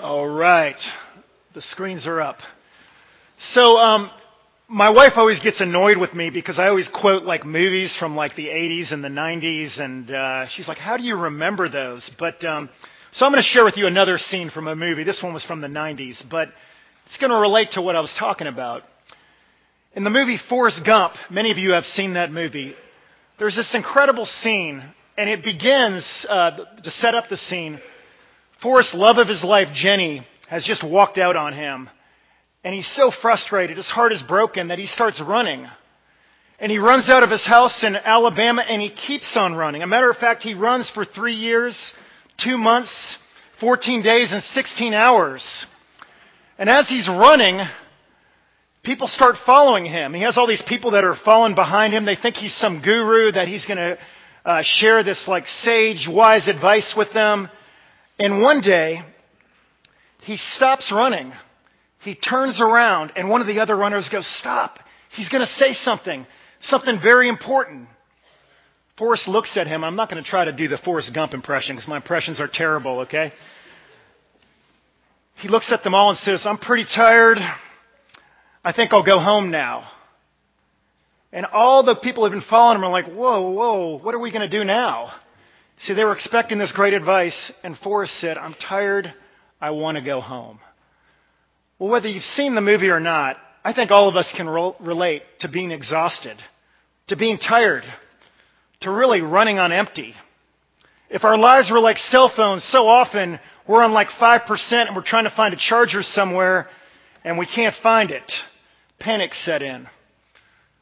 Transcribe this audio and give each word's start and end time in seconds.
All 0.00 0.28
right. 0.28 0.76
The 1.56 1.62
screens 1.62 2.06
are 2.06 2.20
up. 2.20 2.36
So, 3.52 3.78
um, 3.78 4.12
my 4.68 4.90
wife 4.90 5.14
always 5.16 5.40
gets 5.40 5.60
annoyed 5.60 5.98
with 5.98 6.14
me 6.14 6.30
because 6.30 6.56
I 6.56 6.68
always 6.68 6.88
quote 6.94 7.24
like 7.24 7.44
movies 7.44 7.96
from 7.98 8.14
like 8.14 8.36
the 8.36 8.46
80s 8.46 8.92
and 8.92 9.02
the 9.02 9.08
90s, 9.08 9.80
and 9.80 10.08
uh, 10.08 10.46
she's 10.50 10.68
like, 10.68 10.78
"How 10.78 10.96
do 10.96 11.02
you 11.02 11.16
remember 11.16 11.68
those?" 11.68 12.08
But 12.16 12.44
um, 12.44 12.68
so 13.12 13.26
I'm 13.26 13.32
going 13.32 13.42
to 13.42 13.48
share 13.48 13.64
with 13.64 13.76
you 13.76 13.88
another 13.88 14.18
scene 14.18 14.50
from 14.50 14.68
a 14.68 14.76
movie. 14.76 15.02
This 15.02 15.20
one 15.20 15.34
was 15.34 15.44
from 15.44 15.60
the 15.60 15.66
90s, 15.66 16.22
but 16.30 16.48
it's 17.06 17.16
going 17.16 17.30
to 17.30 17.36
relate 17.38 17.72
to 17.72 17.82
what 17.82 17.96
I 17.96 18.00
was 18.00 18.14
talking 18.20 18.46
about. 18.46 18.82
In 19.94 20.04
the 20.04 20.10
movie 20.10 20.38
Forrest 20.48 20.80
Gump, 20.86 21.14
many 21.28 21.50
of 21.50 21.58
you 21.58 21.72
have 21.72 21.84
seen 21.84 22.14
that 22.14 22.30
movie. 22.30 22.74
There's 23.40 23.56
this 23.56 23.74
incredible 23.74 24.26
scene, 24.42 24.80
and 25.16 25.28
it 25.28 25.42
begins 25.42 26.04
uh, 26.28 26.50
to 26.84 26.90
set 26.92 27.16
up 27.16 27.24
the 27.28 27.36
scene. 27.36 27.80
Forrest's 28.62 28.94
love 28.94 29.18
of 29.18 29.28
his 29.28 29.44
life, 29.44 29.68
Jenny, 29.74 30.26
has 30.48 30.64
just 30.64 30.82
walked 30.82 31.18
out 31.18 31.36
on 31.36 31.52
him. 31.52 31.88
And 32.64 32.74
he's 32.74 32.90
so 32.96 33.12
frustrated, 33.22 33.76
his 33.76 33.86
heart 33.86 34.12
is 34.12 34.22
broken, 34.26 34.68
that 34.68 34.78
he 34.78 34.86
starts 34.86 35.22
running. 35.24 35.66
And 36.58 36.72
he 36.72 36.78
runs 36.78 37.08
out 37.08 37.22
of 37.22 37.30
his 37.30 37.46
house 37.46 37.84
in 37.84 37.94
Alabama 37.94 38.62
and 38.68 38.82
he 38.82 38.90
keeps 38.90 39.36
on 39.36 39.54
running. 39.54 39.82
A 39.82 39.86
matter 39.86 40.10
of 40.10 40.16
fact, 40.16 40.42
he 40.42 40.54
runs 40.54 40.90
for 40.92 41.04
three 41.04 41.34
years, 41.34 41.76
two 42.42 42.58
months, 42.58 43.16
14 43.60 44.02
days, 44.02 44.32
and 44.32 44.42
16 44.42 44.92
hours. 44.92 45.66
And 46.58 46.68
as 46.68 46.88
he's 46.88 47.08
running, 47.08 47.60
people 48.82 49.06
start 49.06 49.36
following 49.46 49.84
him. 49.84 50.14
He 50.14 50.22
has 50.22 50.36
all 50.36 50.48
these 50.48 50.62
people 50.68 50.92
that 50.92 51.04
are 51.04 51.14
following 51.24 51.54
behind 51.54 51.94
him. 51.94 52.04
They 52.04 52.16
think 52.20 52.34
he's 52.34 52.56
some 52.56 52.82
guru, 52.82 53.30
that 53.30 53.46
he's 53.46 53.64
going 53.64 53.78
to 53.78 53.98
uh, 54.44 54.62
share 54.64 55.04
this 55.04 55.24
like 55.28 55.46
sage, 55.62 56.08
wise 56.10 56.48
advice 56.48 56.92
with 56.96 57.12
them. 57.14 57.48
And 58.18 58.42
one 58.42 58.60
day, 58.60 59.00
he 60.22 60.36
stops 60.36 60.92
running. 60.94 61.32
He 62.00 62.14
turns 62.14 62.60
around, 62.60 63.12
and 63.16 63.28
one 63.28 63.40
of 63.40 63.46
the 63.46 63.60
other 63.60 63.76
runners 63.76 64.08
goes, 64.10 64.28
Stop. 64.38 64.78
He's 65.14 65.28
going 65.28 65.44
to 65.44 65.52
say 65.52 65.72
something, 65.72 66.26
something 66.60 66.98
very 67.02 67.28
important. 67.28 67.88
Forrest 68.98 69.28
looks 69.28 69.56
at 69.56 69.66
him. 69.66 69.84
I'm 69.84 69.96
not 69.96 70.10
going 70.10 70.22
to 70.22 70.28
try 70.28 70.44
to 70.44 70.52
do 70.52 70.68
the 70.68 70.78
Forrest 70.78 71.14
Gump 71.14 71.32
impression 71.32 71.76
because 71.76 71.88
my 71.88 71.96
impressions 71.96 72.40
are 72.40 72.48
terrible, 72.52 73.00
okay? 73.00 73.32
He 75.36 75.48
looks 75.48 75.72
at 75.72 75.84
them 75.84 75.94
all 75.94 76.10
and 76.10 76.18
says, 76.18 76.44
I'm 76.44 76.58
pretty 76.58 76.84
tired. 76.94 77.38
I 78.64 78.72
think 78.72 78.92
I'll 78.92 79.04
go 79.04 79.20
home 79.20 79.50
now. 79.50 79.88
And 81.32 81.46
all 81.46 81.84
the 81.84 81.94
people 81.94 82.24
who 82.24 82.32
have 82.32 82.40
been 82.40 82.50
following 82.50 82.78
him 82.78 82.84
are 82.84 82.90
like, 82.90 83.06
whoa, 83.06 83.50
whoa, 83.50 83.98
what 83.98 84.14
are 84.14 84.18
we 84.18 84.32
going 84.32 84.48
to 84.48 84.58
do 84.58 84.64
now? 84.64 85.12
See, 85.80 85.94
they 85.94 86.04
were 86.04 86.14
expecting 86.14 86.58
this 86.58 86.72
great 86.72 86.94
advice, 86.94 87.52
and 87.62 87.76
Forrest 87.78 88.14
said, 88.20 88.36
I'm 88.36 88.54
tired. 88.54 89.12
I 89.60 89.70
want 89.70 89.96
to 89.96 90.02
go 90.02 90.20
home. 90.20 90.58
Well, 91.78 91.90
whether 91.90 92.08
you've 92.08 92.22
seen 92.22 92.54
the 92.54 92.60
movie 92.60 92.88
or 92.88 93.00
not, 93.00 93.36
I 93.64 93.72
think 93.72 93.90
all 93.90 94.08
of 94.08 94.16
us 94.16 94.32
can 94.36 94.48
re- 94.48 94.72
relate 94.80 95.22
to 95.40 95.48
being 95.48 95.70
exhausted, 95.70 96.36
to 97.08 97.16
being 97.16 97.38
tired, 97.38 97.84
to 98.80 98.90
really 98.90 99.20
running 99.20 99.58
on 99.58 99.72
empty. 99.72 100.14
If 101.10 101.24
our 101.24 101.38
lives 101.38 101.70
were 101.70 101.80
like 101.80 101.96
cell 101.98 102.32
phones, 102.34 102.64
so 102.70 102.88
often 102.88 103.38
we're 103.68 103.84
on 103.84 103.92
like 103.92 104.08
5% 104.20 104.72
and 104.72 104.96
we're 104.96 105.02
trying 105.04 105.24
to 105.24 105.34
find 105.34 105.54
a 105.54 105.58
charger 105.58 106.02
somewhere 106.02 106.68
and 107.24 107.38
we 107.38 107.46
can't 107.46 107.74
find 107.82 108.10
it. 108.10 108.30
Panic 108.98 109.32
set 109.34 109.62
in. 109.62 109.86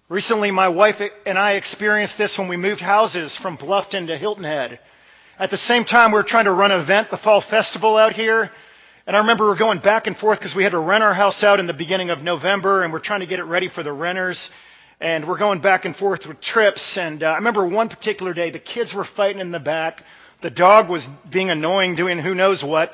Recently, 0.09 0.53
my 0.53 0.69
wife 0.69 1.03
and 1.27 1.37
I 1.37 1.55
experienced 1.55 2.15
this 2.17 2.37
when 2.39 2.49
we 2.49 2.57
moved 2.57 2.81
houses 2.81 3.37
from 3.43 3.59
Bluffton 3.59 4.07
to 4.07 4.17
Hilton 4.17 4.45
Head. 4.45 4.79
At 5.37 5.51
the 5.51 5.57
same 5.57 5.85
time, 5.85 6.13
we 6.13 6.19
were 6.19 6.23
trying 6.23 6.45
to 6.45 6.53
run 6.53 6.71
an 6.71 6.81
event, 6.81 7.11
the 7.11 7.17
Fall 7.17 7.43
Festival 7.51 7.97
out 7.97 8.13
here. 8.13 8.49
And 9.09 9.17
I 9.17 9.19
remember 9.19 9.47
we 9.47 9.51
were 9.51 9.59
going 9.59 9.81
back 9.81 10.07
and 10.07 10.17
forth 10.17 10.39
because 10.39 10.55
we 10.55 10.63
had 10.63 10.71
to 10.71 10.79
rent 10.79 11.03
our 11.03 11.13
house 11.13 11.43
out 11.43 11.59
in 11.59 11.67
the 11.67 11.75
beginning 11.75 12.11
of 12.11 12.21
November 12.21 12.85
and 12.85 12.93
we're 12.93 13.01
trying 13.01 13.19
to 13.19 13.27
get 13.27 13.41
it 13.41 13.45
ready 13.47 13.69
for 13.69 13.83
the 13.83 13.93
renters. 13.93 14.49
And 15.01 15.27
we're 15.27 15.39
going 15.39 15.61
back 15.61 15.85
and 15.85 15.97
forth 15.97 16.21
with 16.29 16.41
trips. 16.41 16.97
And 16.97 17.25
uh, 17.25 17.27
I 17.27 17.35
remember 17.39 17.67
one 17.67 17.89
particular 17.89 18.33
day, 18.33 18.53
the 18.53 18.61
kids 18.61 18.95
were 18.95 19.07
fighting 19.17 19.41
in 19.41 19.51
the 19.51 19.59
back. 19.59 20.03
The 20.41 20.51
dog 20.51 20.89
was 20.89 21.05
being 21.33 21.51
annoying, 21.51 21.97
doing 21.97 22.21
who 22.21 22.37
knows 22.37 22.63
what. 22.65 22.91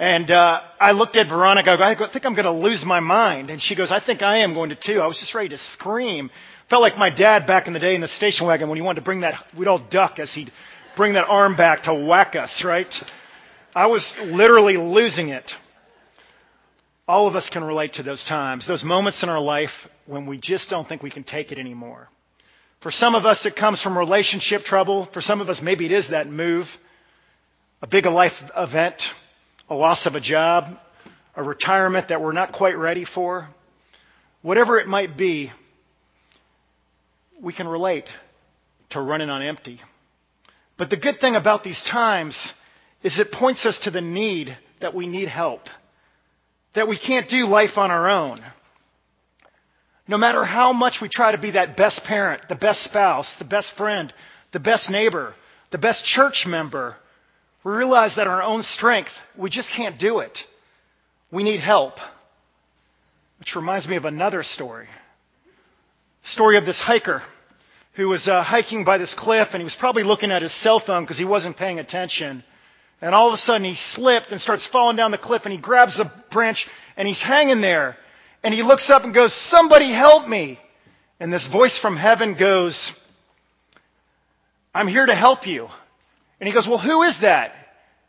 And 0.00 0.30
uh, 0.30 0.60
I 0.80 0.92
looked 0.92 1.16
at 1.16 1.28
Veronica. 1.28 1.72
I 1.72 1.94
go, 1.94 2.06
I 2.06 2.10
think 2.10 2.24
I'm 2.24 2.34
going 2.34 2.46
to 2.46 2.52
lose 2.52 2.82
my 2.86 3.00
mind. 3.00 3.50
And 3.50 3.60
she 3.60 3.76
goes, 3.76 3.92
I 3.92 4.00
think 4.04 4.22
I 4.22 4.38
am 4.38 4.54
going 4.54 4.70
to 4.70 4.74
too. 4.74 4.98
I 4.98 5.06
was 5.06 5.18
just 5.20 5.34
ready 5.34 5.50
to 5.50 5.58
scream. 5.74 6.30
Felt 6.70 6.80
like 6.80 6.96
my 6.96 7.14
dad 7.14 7.46
back 7.46 7.66
in 7.66 7.74
the 7.74 7.78
day 7.78 7.94
in 7.94 8.00
the 8.00 8.08
station 8.08 8.46
wagon 8.46 8.70
when 8.70 8.78
he 8.78 8.82
wanted 8.82 9.00
to 9.00 9.04
bring 9.04 9.20
that, 9.20 9.34
we'd 9.58 9.68
all 9.68 9.86
duck 9.90 10.18
as 10.18 10.32
he'd 10.32 10.50
bring 10.96 11.12
that 11.12 11.26
arm 11.28 11.54
back 11.54 11.82
to 11.82 11.92
whack 11.92 12.34
us, 12.34 12.62
right? 12.64 12.86
I 13.74 13.88
was 13.88 14.10
literally 14.24 14.78
losing 14.78 15.28
it. 15.28 15.44
All 17.06 17.28
of 17.28 17.36
us 17.36 17.50
can 17.52 17.62
relate 17.62 17.92
to 17.94 18.02
those 18.02 18.24
times, 18.26 18.66
those 18.66 18.82
moments 18.82 19.22
in 19.22 19.28
our 19.28 19.40
life 19.40 19.68
when 20.06 20.24
we 20.24 20.38
just 20.42 20.70
don't 20.70 20.88
think 20.88 21.02
we 21.02 21.10
can 21.10 21.24
take 21.24 21.52
it 21.52 21.58
anymore. 21.58 22.08
For 22.82 22.90
some 22.90 23.14
of 23.14 23.26
us, 23.26 23.44
it 23.44 23.54
comes 23.54 23.82
from 23.82 23.98
relationship 23.98 24.62
trouble. 24.62 25.10
For 25.12 25.20
some 25.20 25.42
of 25.42 25.50
us, 25.50 25.60
maybe 25.62 25.84
it 25.84 25.92
is 25.92 26.08
that 26.10 26.26
move, 26.26 26.64
a 27.82 27.86
big 27.86 28.06
life 28.06 28.32
event, 28.56 29.02
a 29.70 29.74
loss 29.74 30.04
of 30.04 30.16
a 30.16 30.20
job, 30.20 30.64
a 31.36 31.42
retirement 31.42 32.08
that 32.08 32.20
we're 32.20 32.32
not 32.32 32.52
quite 32.52 32.76
ready 32.76 33.06
for, 33.14 33.48
whatever 34.42 34.78
it 34.80 34.88
might 34.88 35.16
be, 35.16 35.50
we 37.40 37.52
can 37.52 37.68
relate 37.68 38.04
to 38.90 39.00
running 39.00 39.30
on 39.30 39.42
empty. 39.42 39.80
But 40.76 40.90
the 40.90 40.96
good 40.96 41.20
thing 41.20 41.36
about 41.36 41.62
these 41.62 41.80
times 41.90 42.36
is 43.04 43.18
it 43.18 43.32
points 43.32 43.64
us 43.64 43.78
to 43.84 43.90
the 43.90 44.00
need 44.00 44.56
that 44.80 44.94
we 44.94 45.06
need 45.06 45.28
help, 45.28 45.62
that 46.74 46.88
we 46.88 46.98
can't 46.98 47.30
do 47.30 47.46
life 47.46 47.76
on 47.76 47.90
our 47.92 48.08
own. 48.08 48.40
No 50.08 50.18
matter 50.18 50.44
how 50.44 50.72
much 50.72 50.94
we 51.00 51.08
try 51.08 51.30
to 51.30 51.38
be 51.38 51.52
that 51.52 51.76
best 51.76 52.02
parent, 52.04 52.42
the 52.48 52.56
best 52.56 52.82
spouse, 52.82 53.32
the 53.38 53.44
best 53.44 53.72
friend, 53.78 54.12
the 54.52 54.58
best 54.58 54.90
neighbor, 54.90 55.34
the 55.70 55.78
best 55.78 56.04
church 56.04 56.44
member, 56.46 56.96
we 57.64 57.72
realize 57.72 58.16
that 58.16 58.26
our 58.26 58.42
own 58.42 58.62
strength, 58.62 59.10
we 59.36 59.50
just 59.50 59.68
can't 59.76 59.98
do 59.98 60.20
it. 60.20 60.38
We 61.30 61.42
need 61.42 61.60
help. 61.60 61.94
Which 63.38 63.54
reminds 63.54 63.86
me 63.86 63.96
of 63.96 64.04
another 64.04 64.42
story. 64.42 64.86
Story 66.24 66.56
of 66.56 66.64
this 66.64 66.80
hiker 66.80 67.22
who 67.94 68.08
was 68.08 68.26
uh, 68.28 68.42
hiking 68.42 68.84
by 68.84 68.98
this 68.98 69.14
cliff 69.18 69.48
and 69.52 69.60
he 69.60 69.64
was 69.64 69.76
probably 69.78 70.04
looking 70.04 70.30
at 70.30 70.42
his 70.42 70.62
cell 70.62 70.82
phone 70.84 71.04
because 71.04 71.18
he 71.18 71.24
wasn't 71.24 71.56
paying 71.56 71.78
attention. 71.78 72.44
And 73.00 73.14
all 73.14 73.28
of 73.28 73.34
a 73.34 73.38
sudden 73.38 73.64
he 73.64 73.76
slipped 73.94 74.30
and 74.30 74.40
starts 74.40 74.68
falling 74.70 74.96
down 74.96 75.10
the 75.10 75.18
cliff 75.18 75.42
and 75.44 75.52
he 75.52 75.60
grabs 75.60 75.98
a 75.98 76.12
branch 76.32 76.66
and 76.96 77.08
he's 77.08 77.22
hanging 77.22 77.60
there. 77.60 77.96
And 78.42 78.54
he 78.54 78.62
looks 78.62 78.90
up 78.90 79.04
and 79.04 79.14
goes, 79.14 79.34
Somebody 79.50 79.92
help 79.92 80.28
me. 80.28 80.58
And 81.18 81.32
this 81.32 81.46
voice 81.52 81.78
from 81.82 81.96
heaven 81.96 82.36
goes, 82.38 82.92
I'm 84.74 84.88
here 84.88 85.04
to 85.04 85.14
help 85.14 85.46
you. 85.46 85.68
And 86.40 86.48
he 86.48 86.54
goes, 86.54 86.66
Well, 86.68 86.78
who 86.78 87.02
is 87.02 87.16
that? 87.20 87.52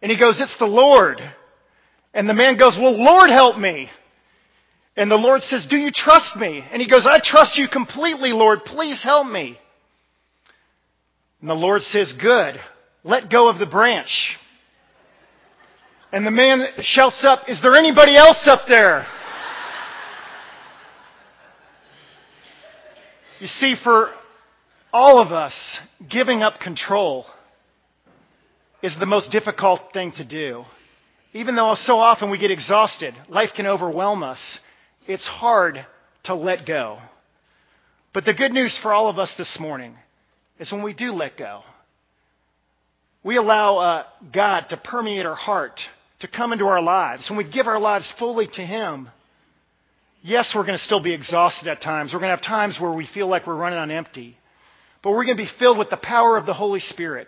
And 0.02 0.12
he 0.12 0.18
goes, 0.18 0.40
It's 0.40 0.56
the 0.58 0.66
Lord. 0.66 1.20
And 2.14 2.28
the 2.28 2.34
man 2.34 2.58
goes, 2.58 2.78
Well, 2.80 2.98
Lord, 2.98 3.30
help 3.30 3.58
me. 3.58 3.90
And 4.96 5.12
the 5.12 5.16
Lord 5.16 5.42
says, 5.42 5.68
Do 5.70 5.78
you 5.78 5.92
trust 5.94 6.36
me? 6.38 6.64
And 6.72 6.82
he 6.82 6.90
goes, 6.90 7.06
I 7.06 7.20
trust 7.24 7.58
you 7.58 7.68
completely, 7.72 8.30
Lord. 8.30 8.60
Please 8.66 9.02
help 9.04 9.28
me. 9.28 9.60
And 11.42 11.50
the 11.50 11.56
Lord 11.56 11.82
says, 11.82 12.14
Good. 12.20 12.56
Let 13.04 13.30
go 13.30 13.50
of 13.50 13.60
the 13.60 13.66
branch. 13.66 14.38
And 16.14 16.26
the 16.26 16.32
man 16.32 16.66
shouts 16.82 17.24
up, 17.26 17.48
Is 17.48 17.60
there 17.62 17.76
anybody 17.76 18.16
else 18.16 18.48
up 18.48 18.62
there? 18.68 19.06
You 23.40 23.48
see, 23.48 23.76
for 23.84 24.12
all 24.94 25.20
of 25.20 25.32
us, 25.32 25.54
giving 26.10 26.44
up 26.44 26.60
control 26.60 27.26
is 28.84 28.96
the 29.00 29.06
most 29.06 29.32
difficult 29.32 29.82
thing 29.94 30.12
to 30.18 30.26
do. 30.26 30.64
Even 31.34 31.56
though 31.56 31.76
so 31.76 31.98
often 31.98 32.30
we 32.30 32.38
get 32.38 32.52
exhausted, 32.52 33.14
life 33.30 33.52
can 33.56 33.66
overwhelm 33.66 34.24
us, 34.24 34.60
it's 35.08 35.26
hard 35.28 35.86
to 36.26 36.36
let 36.36 36.66
go. 36.66 37.00
But 38.14 38.26
the 38.26 38.34
good 38.34 38.52
news 38.52 38.78
for 38.82 38.92
all 38.92 39.10
of 39.10 39.18
us 39.18 39.34
this 39.38 39.58
morning 39.60 39.96
is 40.60 40.72
when 40.72 40.84
we 40.84 40.94
do 40.94 41.12
let 41.12 41.38
go, 41.38 41.62
we 43.24 43.38
allow 43.38 43.78
uh, 43.78 44.04
God 44.34 44.66
to 44.70 44.78
permeate 44.78 45.26
our 45.26 45.36
heart, 45.36 45.80
to 46.20 46.28
come 46.28 46.52
into 46.54 46.66
our 46.66 46.82
lives. 46.82 47.30
When 47.30 47.38
we 47.38 47.50
give 47.50 47.68
our 47.68 47.80
lives 47.80 48.12
fully 48.20 48.48
to 48.54 48.62
Him, 48.62 49.10
yes, 50.22 50.52
we're 50.56 50.66
going 50.66 50.78
to 50.78 50.84
still 50.84 51.02
be 51.02 51.14
exhausted 51.14 51.70
at 51.70 51.82
times. 51.82 52.12
We're 52.14 52.20
going 52.20 52.32
to 52.32 52.36
have 52.36 52.46
times 52.46 52.78
where 52.80 52.94
we 52.94 53.08
feel 53.14 53.28
like 53.28 53.48
we're 53.48 53.56
running 53.56 53.80
on 53.80 53.92
empty. 53.92 54.38
But 55.04 55.12
we're 55.12 55.26
going 55.26 55.38
to 55.38 55.44
be 55.44 55.50
filled 55.60 55.78
with 55.78 55.90
the 55.90 55.98
power 55.98 56.38
of 56.38 56.46
the 56.46 56.54
Holy 56.54 56.80
Spirit. 56.80 57.28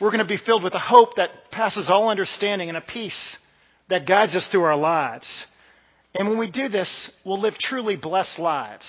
We're 0.00 0.10
going 0.10 0.20
to 0.20 0.28
be 0.28 0.38
filled 0.44 0.62
with 0.62 0.74
a 0.74 0.78
hope 0.78 1.16
that 1.16 1.30
passes 1.50 1.88
all 1.90 2.08
understanding 2.08 2.68
and 2.68 2.78
a 2.78 2.82
peace 2.82 3.36
that 3.88 4.06
guides 4.06 4.36
us 4.36 4.46
through 4.50 4.62
our 4.62 4.76
lives. 4.76 5.26
And 6.14 6.28
when 6.28 6.38
we 6.38 6.50
do 6.50 6.68
this, 6.68 7.10
we'll 7.24 7.40
live 7.40 7.54
truly 7.58 7.96
blessed 7.96 8.38
lives. 8.38 8.86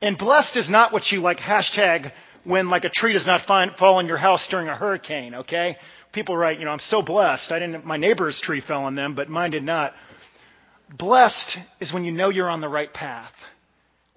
And 0.00 0.16
blessed 0.18 0.56
is 0.56 0.68
not 0.70 0.92
what 0.92 1.10
you 1.10 1.20
like 1.20 1.38
hashtag 1.38 2.10
when 2.44 2.68
like 2.68 2.84
a 2.84 2.90
tree 2.90 3.12
does 3.12 3.26
not 3.26 3.46
find, 3.46 3.72
fall 3.78 3.96
on 3.96 4.06
your 4.06 4.18
house 4.18 4.46
during 4.50 4.68
a 4.68 4.76
hurricane, 4.76 5.34
okay? 5.34 5.76
People 6.12 6.36
write, 6.36 6.58
you 6.58 6.64
know, 6.64 6.70
I'm 6.70 6.78
so 6.78 7.02
blessed. 7.02 7.50
I 7.50 7.58
didn't, 7.58 7.84
my 7.84 7.96
neighbor's 7.96 8.40
tree 8.42 8.62
fell 8.66 8.84
on 8.84 8.94
them, 8.94 9.14
but 9.14 9.28
mine 9.28 9.50
did 9.50 9.62
not. 9.62 9.92
Blessed 10.98 11.58
is 11.80 11.92
when 11.92 12.04
you 12.04 12.12
know 12.12 12.28
you're 12.28 12.50
on 12.50 12.60
the 12.60 12.68
right 12.68 12.92
path. 12.92 13.32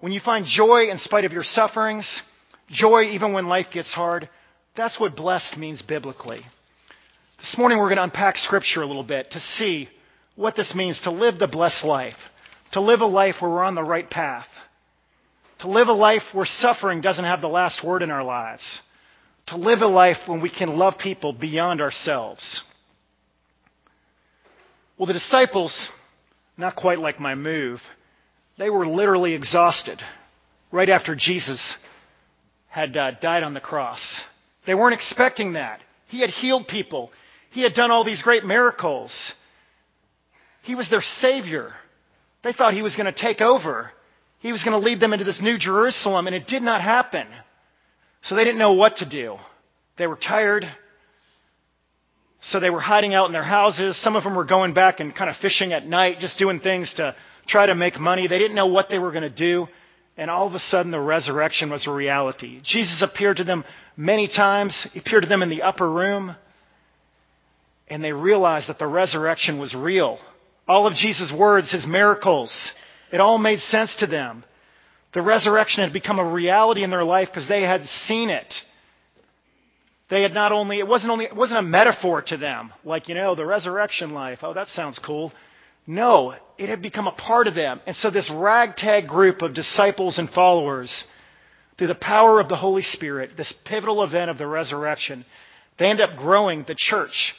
When 0.00 0.12
you 0.12 0.20
find 0.24 0.46
joy 0.46 0.88
in 0.90 0.98
spite 0.98 1.24
of 1.24 1.32
your 1.32 1.42
sufferings, 1.42 2.22
joy 2.70 3.04
even 3.12 3.32
when 3.32 3.46
life 3.46 3.66
gets 3.72 3.92
hard, 3.92 4.28
that's 4.78 4.98
what 5.00 5.16
blessed 5.16 5.56
means 5.56 5.82
biblically. 5.82 6.40
This 7.40 7.56
morning 7.58 7.78
we're 7.78 7.88
going 7.88 7.96
to 7.96 8.04
unpack 8.04 8.36
scripture 8.36 8.80
a 8.80 8.86
little 8.86 9.02
bit 9.02 9.28
to 9.32 9.40
see 9.40 9.88
what 10.36 10.54
this 10.54 10.72
means 10.74 11.00
to 11.02 11.10
live 11.10 11.38
the 11.38 11.48
blessed 11.48 11.84
life, 11.84 12.14
to 12.72 12.80
live 12.80 13.00
a 13.00 13.06
life 13.06 13.34
where 13.40 13.50
we're 13.50 13.64
on 13.64 13.74
the 13.74 13.82
right 13.82 14.08
path, 14.08 14.46
to 15.60 15.68
live 15.68 15.88
a 15.88 15.92
life 15.92 16.22
where 16.32 16.46
suffering 16.46 17.00
doesn't 17.00 17.24
have 17.24 17.40
the 17.40 17.48
last 17.48 17.84
word 17.84 18.02
in 18.02 18.12
our 18.12 18.22
lives, 18.22 18.80
to 19.48 19.56
live 19.56 19.80
a 19.80 19.86
life 19.86 20.16
when 20.26 20.40
we 20.40 20.50
can 20.50 20.78
love 20.78 20.94
people 20.96 21.32
beyond 21.32 21.80
ourselves. 21.80 22.62
Well, 24.96 25.06
the 25.06 25.12
disciples, 25.12 25.88
not 26.56 26.76
quite 26.76 27.00
like 27.00 27.18
my 27.18 27.34
move, 27.34 27.80
they 28.58 28.70
were 28.70 28.86
literally 28.86 29.34
exhausted 29.34 30.00
right 30.70 30.88
after 30.88 31.16
Jesus 31.16 31.76
had 32.68 32.96
uh, 32.96 33.12
died 33.20 33.42
on 33.42 33.54
the 33.54 33.60
cross. 33.60 34.22
They 34.68 34.74
weren't 34.74 34.92
expecting 34.92 35.54
that. 35.54 35.80
He 36.08 36.20
had 36.20 36.28
healed 36.28 36.68
people. 36.68 37.10
He 37.52 37.62
had 37.62 37.72
done 37.72 37.90
all 37.90 38.04
these 38.04 38.20
great 38.20 38.44
miracles. 38.44 39.10
He 40.62 40.74
was 40.74 40.90
their 40.90 41.00
Savior. 41.20 41.72
They 42.44 42.52
thought 42.52 42.74
He 42.74 42.82
was 42.82 42.94
going 42.94 43.10
to 43.10 43.18
take 43.18 43.40
over. 43.40 43.90
He 44.40 44.52
was 44.52 44.62
going 44.62 44.78
to 44.78 44.86
lead 44.86 45.00
them 45.00 45.14
into 45.14 45.24
this 45.24 45.40
new 45.40 45.58
Jerusalem, 45.58 46.26
and 46.26 46.36
it 46.36 46.46
did 46.46 46.60
not 46.60 46.82
happen. 46.82 47.26
So 48.24 48.36
they 48.36 48.44
didn't 48.44 48.58
know 48.58 48.74
what 48.74 48.96
to 48.96 49.08
do. 49.08 49.36
They 49.96 50.06
were 50.06 50.16
tired. 50.18 50.66
So 52.42 52.60
they 52.60 52.68
were 52.68 52.78
hiding 52.78 53.14
out 53.14 53.24
in 53.24 53.32
their 53.32 53.42
houses. 53.42 53.98
Some 54.02 54.16
of 54.16 54.22
them 54.22 54.36
were 54.36 54.44
going 54.44 54.74
back 54.74 55.00
and 55.00 55.16
kind 55.16 55.30
of 55.30 55.36
fishing 55.36 55.72
at 55.72 55.86
night, 55.86 56.18
just 56.20 56.38
doing 56.38 56.60
things 56.60 56.92
to 56.98 57.16
try 57.46 57.64
to 57.64 57.74
make 57.74 57.98
money. 57.98 58.28
They 58.28 58.38
didn't 58.38 58.54
know 58.54 58.66
what 58.66 58.90
they 58.90 58.98
were 58.98 59.12
going 59.12 59.22
to 59.22 59.30
do. 59.30 59.66
And 60.18 60.30
all 60.30 60.48
of 60.48 60.54
a 60.54 60.58
sudden, 60.58 60.90
the 60.90 61.00
resurrection 61.00 61.70
was 61.70 61.86
a 61.86 61.92
reality. 61.92 62.60
Jesus 62.64 63.02
appeared 63.02 63.36
to 63.36 63.44
them 63.44 63.64
many 63.96 64.26
times. 64.26 64.86
He 64.92 64.98
appeared 64.98 65.22
to 65.22 65.28
them 65.28 65.42
in 65.42 65.48
the 65.48 65.62
upper 65.62 65.88
room. 65.88 66.34
And 67.86 68.02
they 68.02 68.12
realized 68.12 68.68
that 68.68 68.80
the 68.80 68.86
resurrection 68.88 69.60
was 69.60 69.74
real. 69.74 70.18
All 70.66 70.88
of 70.88 70.94
Jesus' 70.94 71.32
words, 71.34 71.72
his 71.72 71.86
miracles, 71.86 72.52
it 73.12 73.20
all 73.20 73.38
made 73.38 73.60
sense 73.60 73.94
to 74.00 74.08
them. 74.08 74.44
The 75.14 75.22
resurrection 75.22 75.84
had 75.84 75.92
become 75.92 76.18
a 76.18 76.32
reality 76.32 76.82
in 76.82 76.90
their 76.90 77.04
life 77.04 77.28
because 77.30 77.48
they 77.48 77.62
had 77.62 77.84
seen 78.06 78.28
it. 78.28 78.52
They 80.10 80.22
had 80.22 80.34
not 80.34 80.52
only, 80.52 80.80
it 80.80 80.86
wasn't 80.86 81.12
only, 81.12 81.26
it 81.26 81.36
wasn't 81.36 81.60
a 81.60 81.62
metaphor 81.62 82.22
to 82.22 82.36
them, 82.36 82.72
like, 82.84 83.08
you 83.08 83.14
know, 83.14 83.34
the 83.34 83.46
resurrection 83.46 84.10
life. 84.10 84.40
Oh, 84.42 84.54
that 84.54 84.66
sounds 84.68 84.98
cool. 85.04 85.32
No, 85.88 86.34
it 86.58 86.68
had 86.68 86.82
become 86.82 87.06
a 87.06 87.12
part 87.12 87.46
of 87.46 87.54
them. 87.54 87.80
And 87.86 87.96
so 87.96 88.10
this 88.10 88.30
ragtag 88.32 89.08
group 89.08 89.40
of 89.40 89.54
disciples 89.54 90.18
and 90.18 90.28
followers, 90.28 91.04
through 91.78 91.86
the 91.86 91.94
power 91.94 92.40
of 92.40 92.50
the 92.50 92.56
Holy 92.56 92.82
Spirit, 92.82 93.32
this 93.38 93.54
pivotal 93.64 94.04
event 94.04 94.30
of 94.30 94.36
the 94.36 94.46
resurrection, 94.46 95.24
they 95.78 95.86
end 95.86 96.02
up 96.02 96.18
growing 96.18 96.64
the 96.68 96.74
church, 96.76 97.32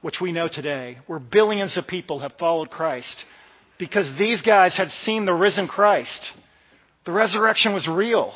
which 0.00 0.16
we 0.20 0.32
know 0.32 0.48
today, 0.48 0.98
where 1.06 1.20
billions 1.20 1.78
of 1.78 1.86
people 1.86 2.18
have 2.18 2.32
followed 2.40 2.70
Christ 2.70 3.24
because 3.78 4.10
these 4.18 4.42
guys 4.42 4.76
had 4.76 4.88
seen 5.04 5.24
the 5.24 5.32
risen 5.32 5.68
Christ. 5.68 6.32
The 7.06 7.12
resurrection 7.12 7.72
was 7.72 7.88
real. 7.88 8.34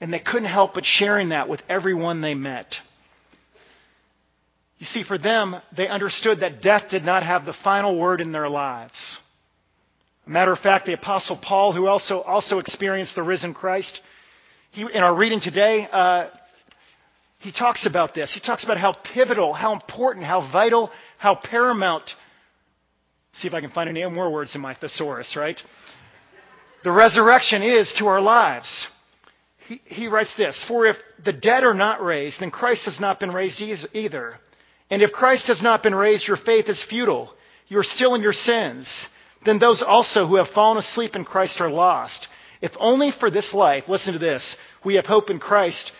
And 0.00 0.12
they 0.12 0.18
couldn't 0.20 0.48
help 0.48 0.74
but 0.74 0.84
sharing 0.84 1.28
that 1.28 1.48
with 1.48 1.60
everyone 1.68 2.20
they 2.20 2.34
met. 2.34 2.74
You 4.78 4.86
see, 4.86 5.02
for 5.02 5.18
them, 5.18 5.56
they 5.76 5.88
understood 5.88 6.40
that 6.40 6.62
death 6.62 6.84
did 6.90 7.04
not 7.04 7.24
have 7.24 7.44
the 7.44 7.54
final 7.64 7.98
word 7.98 8.20
in 8.20 8.30
their 8.30 8.48
lives. 8.48 8.94
matter 10.26 10.52
of 10.52 10.60
fact, 10.60 10.86
the 10.86 10.92
Apostle 10.92 11.38
Paul, 11.42 11.72
who 11.72 11.86
also, 11.86 12.20
also 12.20 12.58
experienced 12.60 13.14
the 13.16 13.22
risen 13.22 13.54
Christ, 13.54 14.00
he, 14.70 14.82
in 14.82 15.02
our 15.02 15.16
reading 15.16 15.40
today, 15.42 15.88
uh, 15.90 16.28
he 17.40 17.52
talks 17.52 17.86
about 17.86 18.14
this. 18.14 18.32
He 18.34 18.40
talks 18.40 18.64
about 18.64 18.78
how 18.78 18.94
pivotal, 19.14 19.52
how 19.52 19.72
important, 19.72 20.26
how 20.26 20.48
vital, 20.52 20.90
how 21.18 21.34
paramount. 21.34 22.04
See 23.34 23.48
if 23.48 23.54
I 23.54 23.60
can 23.60 23.70
find 23.70 23.88
any 23.88 24.06
more 24.06 24.30
words 24.30 24.54
in 24.54 24.60
my 24.60 24.74
thesaurus, 24.74 25.34
right? 25.36 25.60
The 26.84 26.92
resurrection 26.92 27.62
is 27.62 27.92
to 27.98 28.06
our 28.06 28.20
lives. 28.20 28.68
He, 29.66 29.80
he 29.86 30.08
writes 30.08 30.32
this 30.36 30.64
For 30.68 30.86
if 30.86 30.96
the 31.24 31.32
dead 31.32 31.64
are 31.64 31.74
not 31.74 32.02
raised, 32.02 32.40
then 32.40 32.50
Christ 32.50 32.84
has 32.84 33.00
not 33.00 33.18
been 33.18 33.30
raised 33.30 33.60
either. 33.60 34.38
And 34.90 35.02
if 35.02 35.12
Christ 35.12 35.46
has 35.48 35.62
not 35.62 35.82
been 35.82 35.94
raised, 35.94 36.26
your 36.26 36.38
faith 36.38 36.68
is 36.68 36.84
futile. 36.88 37.30
You 37.68 37.78
are 37.78 37.84
still 37.84 38.14
in 38.14 38.22
your 38.22 38.32
sins. 38.32 38.88
Then 39.44 39.58
those 39.58 39.82
also 39.86 40.26
who 40.26 40.36
have 40.36 40.48
fallen 40.54 40.78
asleep 40.78 41.14
in 41.14 41.24
Christ 41.24 41.60
are 41.60 41.70
lost. 41.70 42.26
If 42.60 42.72
only 42.78 43.12
for 43.20 43.30
this 43.30 43.52
life, 43.54 43.84
listen 43.88 44.14
to 44.14 44.18
this, 44.18 44.56
we 44.84 44.94
have 44.94 45.06
hope 45.06 45.30
in 45.30 45.38
Christ, 45.38 45.92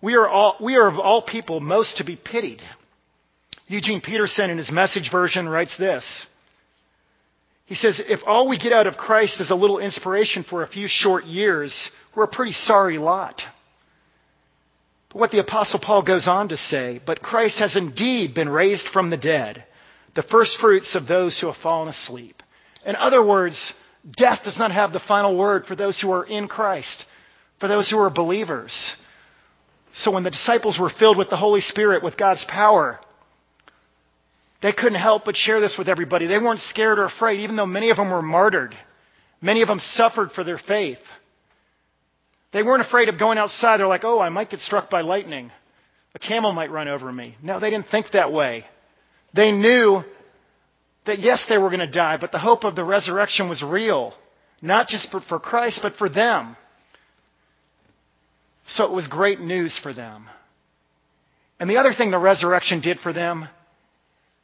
we 0.00 0.14
are, 0.14 0.28
all, 0.28 0.56
we 0.60 0.76
are 0.76 0.88
of 0.88 0.98
all 0.98 1.22
people 1.22 1.60
most 1.60 1.98
to 1.98 2.04
be 2.04 2.16
pitied. 2.16 2.60
Eugene 3.68 4.00
Peterson, 4.00 4.50
in 4.50 4.58
his 4.58 4.70
message 4.70 5.10
version, 5.12 5.48
writes 5.48 5.76
this. 5.78 6.26
He 7.66 7.76
says, 7.76 8.02
If 8.06 8.20
all 8.26 8.48
we 8.48 8.58
get 8.58 8.72
out 8.72 8.88
of 8.88 8.96
Christ 8.96 9.40
is 9.40 9.50
a 9.50 9.54
little 9.54 9.78
inspiration 9.78 10.44
for 10.48 10.62
a 10.62 10.68
few 10.68 10.88
short 10.88 11.24
years, 11.24 11.72
we're 12.16 12.24
a 12.24 12.28
pretty 12.28 12.52
sorry 12.52 12.98
lot. 12.98 13.40
But 15.12 15.20
what 15.20 15.30
the 15.30 15.40
Apostle 15.40 15.80
Paul 15.80 16.02
goes 16.02 16.26
on 16.26 16.48
to 16.48 16.56
say, 16.56 17.00
but 17.06 17.20
Christ 17.20 17.58
has 17.58 17.76
indeed 17.76 18.34
been 18.34 18.48
raised 18.48 18.88
from 18.92 19.10
the 19.10 19.16
dead, 19.16 19.64
the 20.14 20.22
first 20.22 20.56
fruits 20.60 20.94
of 20.94 21.06
those 21.06 21.38
who 21.38 21.48
have 21.48 21.62
fallen 21.62 21.88
asleep. 21.88 22.42
In 22.86 22.96
other 22.96 23.24
words, 23.24 23.72
death 24.16 24.40
does 24.44 24.58
not 24.58 24.72
have 24.72 24.92
the 24.92 25.02
final 25.06 25.36
word 25.36 25.66
for 25.66 25.76
those 25.76 26.00
who 26.00 26.10
are 26.10 26.24
in 26.24 26.48
Christ, 26.48 27.04
for 27.60 27.68
those 27.68 27.90
who 27.90 27.98
are 27.98 28.10
believers. 28.10 28.92
So 29.94 30.10
when 30.10 30.24
the 30.24 30.30
disciples 30.30 30.78
were 30.80 30.90
filled 30.98 31.18
with 31.18 31.28
the 31.28 31.36
Holy 31.36 31.60
Spirit, 31.60 32.02
with 32.02 32.16
God's 32.16 32.44
power, 32.48 32.98
they 34.62 34.72
couldn't 34.72 35.00
help 35.00 35.24
but 35.26 35.36
share 35.36 35.60
this 35.60 35.76
with 35.76 35.88
everybody. 35.88 36.26
They 36.26 36.38
weren't 36.38 36.60
scared 36.60 36.98
or 36.98 37.04
afraid, 37.04 37.40
even 37.40 37.56
though 37.56 37.66
many 37.66 37.90
of 37.90 37.98
them 37.98 38.10
were 38.10 38.22
martyred. 38.22 38.74
Many 39.42 39.60
of 39.60 39.68
them 39.68 39.80
suffered 39.80 40.30
for 40.32 40.44
their 40.44 40.58
faith. 40.66 40.98
They 42.52 42.62
weren't 42.62 42.86
afraid 42.86 43.08
of 43.08 43.18
going 43.18 43.38
outside. 43.38 43.80
They're 43.80 43.86
like, 43.86 44.04
oh, 44.04 44.20
I 44.20 44.28
might 44.28 44.50
get 44.50 44.60
struck 44.60 44.90
by 44.90 45.00
lightning. 45.00 45.50
A 46.14 46.18
camel 46.18 46.52
might 46.52 46.70
run 46.70 46.88
over 46.88 47.10
me. 47.10 47.36
No, 47.42 47.58
they 47.58 47.70
didn't 47.70 47.88
think 47.90 48.06
that 48.12 48.32
way. 48.32 48.64
They 49.34 49.50
knew 49.50 50.02
that 51.06 51.18
yes, 51.18 51.44
they 51.48 51.58
were 51.58 51.70
going 51.70 51.80
to 51.80 51.90
die, 51.90 52.18
but 52.20 52.32
the 52.32 52.38
hope 52.38 52.64
of 52.64 52.76
the 52.76 52.84
resurrection 52.84 53.48
was 53.48 53.62
real. 53.62 54.14
Not 54.60 54.88
just 54.88 55.08
for 55.28 55.38
Christ, 55.38 55.80
but 55.82 55.94
for 55.94 56.08
them. 56.08 56.56
So 58.68 58.84
it 58.84 58.92
was 58.92 59.08
great 59.08 59.40
news 59.40 59.78
for 59.82 59.92
them. 59.92 60.26
And 61.58 61.68
the 61.68 61.78
other 61.78 61.94
thing 61.96 62.10
the 62.10 62.18
resurrection 62.18 62.80
did 62.80 62.98
for 63.00 63.12
them 63.12 63.48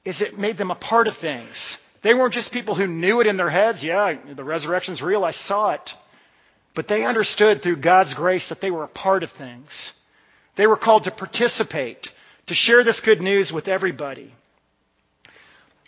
is 0.05 0.21
it 0.21 0.39
made 0.39 0.57
them 0.59 0.71
a 0.71 0.75
part 0.75 1.07
of 1.07 1.15
things. 1.21 1.77
They 2.03 2.15
weren't 2.15 2.33
just 2.33 2.53
people 2.53 2.75
who 2.75 2.87
knew 2.87 3.21
it 3.21 3.27
in 3.27 3.37
their 3.37 3.51
heads. 3.51 3.79
Yeah, 3.83 4.15
the 4.35 4.45
resurrection's 4.45 5.03
real. 5.03 5.25
I 5.25 5.33
saw 5.33 5.73
it. 5.73 5.91
But 6.79 6.87
they 6.87 7.05
understood 7.05 7.61
through 7.61 7.81
God's 7.81 8.15
grace 8.15 8.47
that 8.51 8.61
they 8.61 8.71
were 8.71 8.85
a 8.85 8.89
part 8.89 9.25
of 9.25 9.31
things. 9.37 9.67
They 10.57 10.69
were 10.69 10.77
called 10.77 11.03
to 11.03 11.11
participate, 11.11 12.07
to 12.47 12.55
share 12.55 12.85
this 12.85 13.03
good 13.05 13.21
news 13.21 13.51
with 13.53 13.67
everybody. 13.67 14.33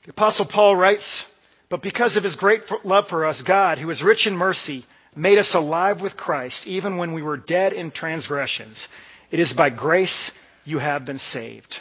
The 0.05 0.11
Apostle 0.11 0.49
Paul 0.53 0.75
writes, 0.75 1.25
But 1.69 1.81
because 1.81 2.17
of 2.17 2.25
his 2.25 2.35
great 2.35 2.63
love 2.83 3.05
for 3.09 3.25
us, 3.25 3.41
God, 3.47 3.79
who 3.79 3.89
is 3.91 4.03
rich 4.03 4.27
in 4.27 4.37
mercy, 4.37 4.85
made 5.15 5.39
us 5.39 5.53
alive 5.55 6.01
with 6.01 6.17
Christ, 6.17 6.67
even 6.67 6.97
when 6.97 7.15
we 7.15 7.23
were 7.23 7.37
dead 7.37 7.73
in 7.73 7.93
transgressions. 7.93 8.89
It 9.31 9.39
is 9.39 9.55
by 9.57 9.71
grace 9.71 10.33
you 10.65 10.81
have 10.81 11.07
been 11.07 11.19
saved. 11.19 11.73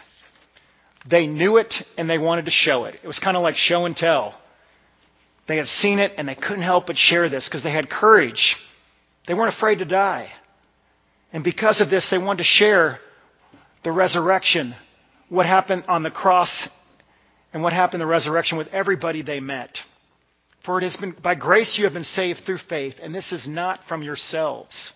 They 1.10 1.26
knew 1.26 1.58
it 1.58 1.74
and 1.98 2.08
they 2.08 2.20
wanted 2.20 2.46
to 2.46 2.52
show 2.52 2.86
it. 2.86 3.00
It 3.04 3.08
was 3.08 3.18
kind 3.18 3.36
of 3.36 3.42
like 3.42 3.56
show 3.56 3.86
and 3.86 3.96
tell. 3.96 4.40
They 5.48 5.58
had 5.58 5.66
seen 5.66 5.98
it 5.98 6.12
and 6.16 6.28
they 6.28 6.36
couldn't 6.36 6.62
help 6.62 6.86
but 6.86 6.96
share 6.96 7.28
this 7.28 7.50
because 7.50 7.64
they 7.64 7.72
had 7.72 7.90
courage. 7.90 8.56
They 9.30 9.36
weren't 9.36 9.54
afraid 9.56 9.78
to 9.78 9.86
die. 9.86 10.32
And 11.32 11.44
because 11.44 11.82
of 11.82 11.92
this, 11.92 12.08
they 12.10 12.18
wanted 12.18 12.40
to 12.40 12.44
share 12.46 12.98
the 13.84 13.92
resurrection, 13.92 14.76
what 15.30 15.46
happened 15.46 15.84
on 15.88 16.02
the 16.02 16.10
cross, 16.10 16.68
and 17.54 17.62
what 17.62 17.72
happened 17.72 18.02
in 18.02 18.08
the 18.08 18.12
resurrection 18.12 18.58
with 18.58 18.70
everybody 18.70 19.22
they 19.22 19.40
met. 19.40 19.78
For 20.66 20.80
it 20.80 20.84
has 20.84 21.00
been 21.00 21.16
by 21.24 21.36
grace 21.36 21.76
you 21.78 21.84
have 21.84 21.94
been 21.94 22.04
saved 22.06 22.40
through 22.44 22.58
faith, 22.68 22.96
and 23.00 23.14
this 23.14 23.32
is 23.32 23.48
not 23.48 23.82
from 23.88 24.02
yourselves. 24.02 24.94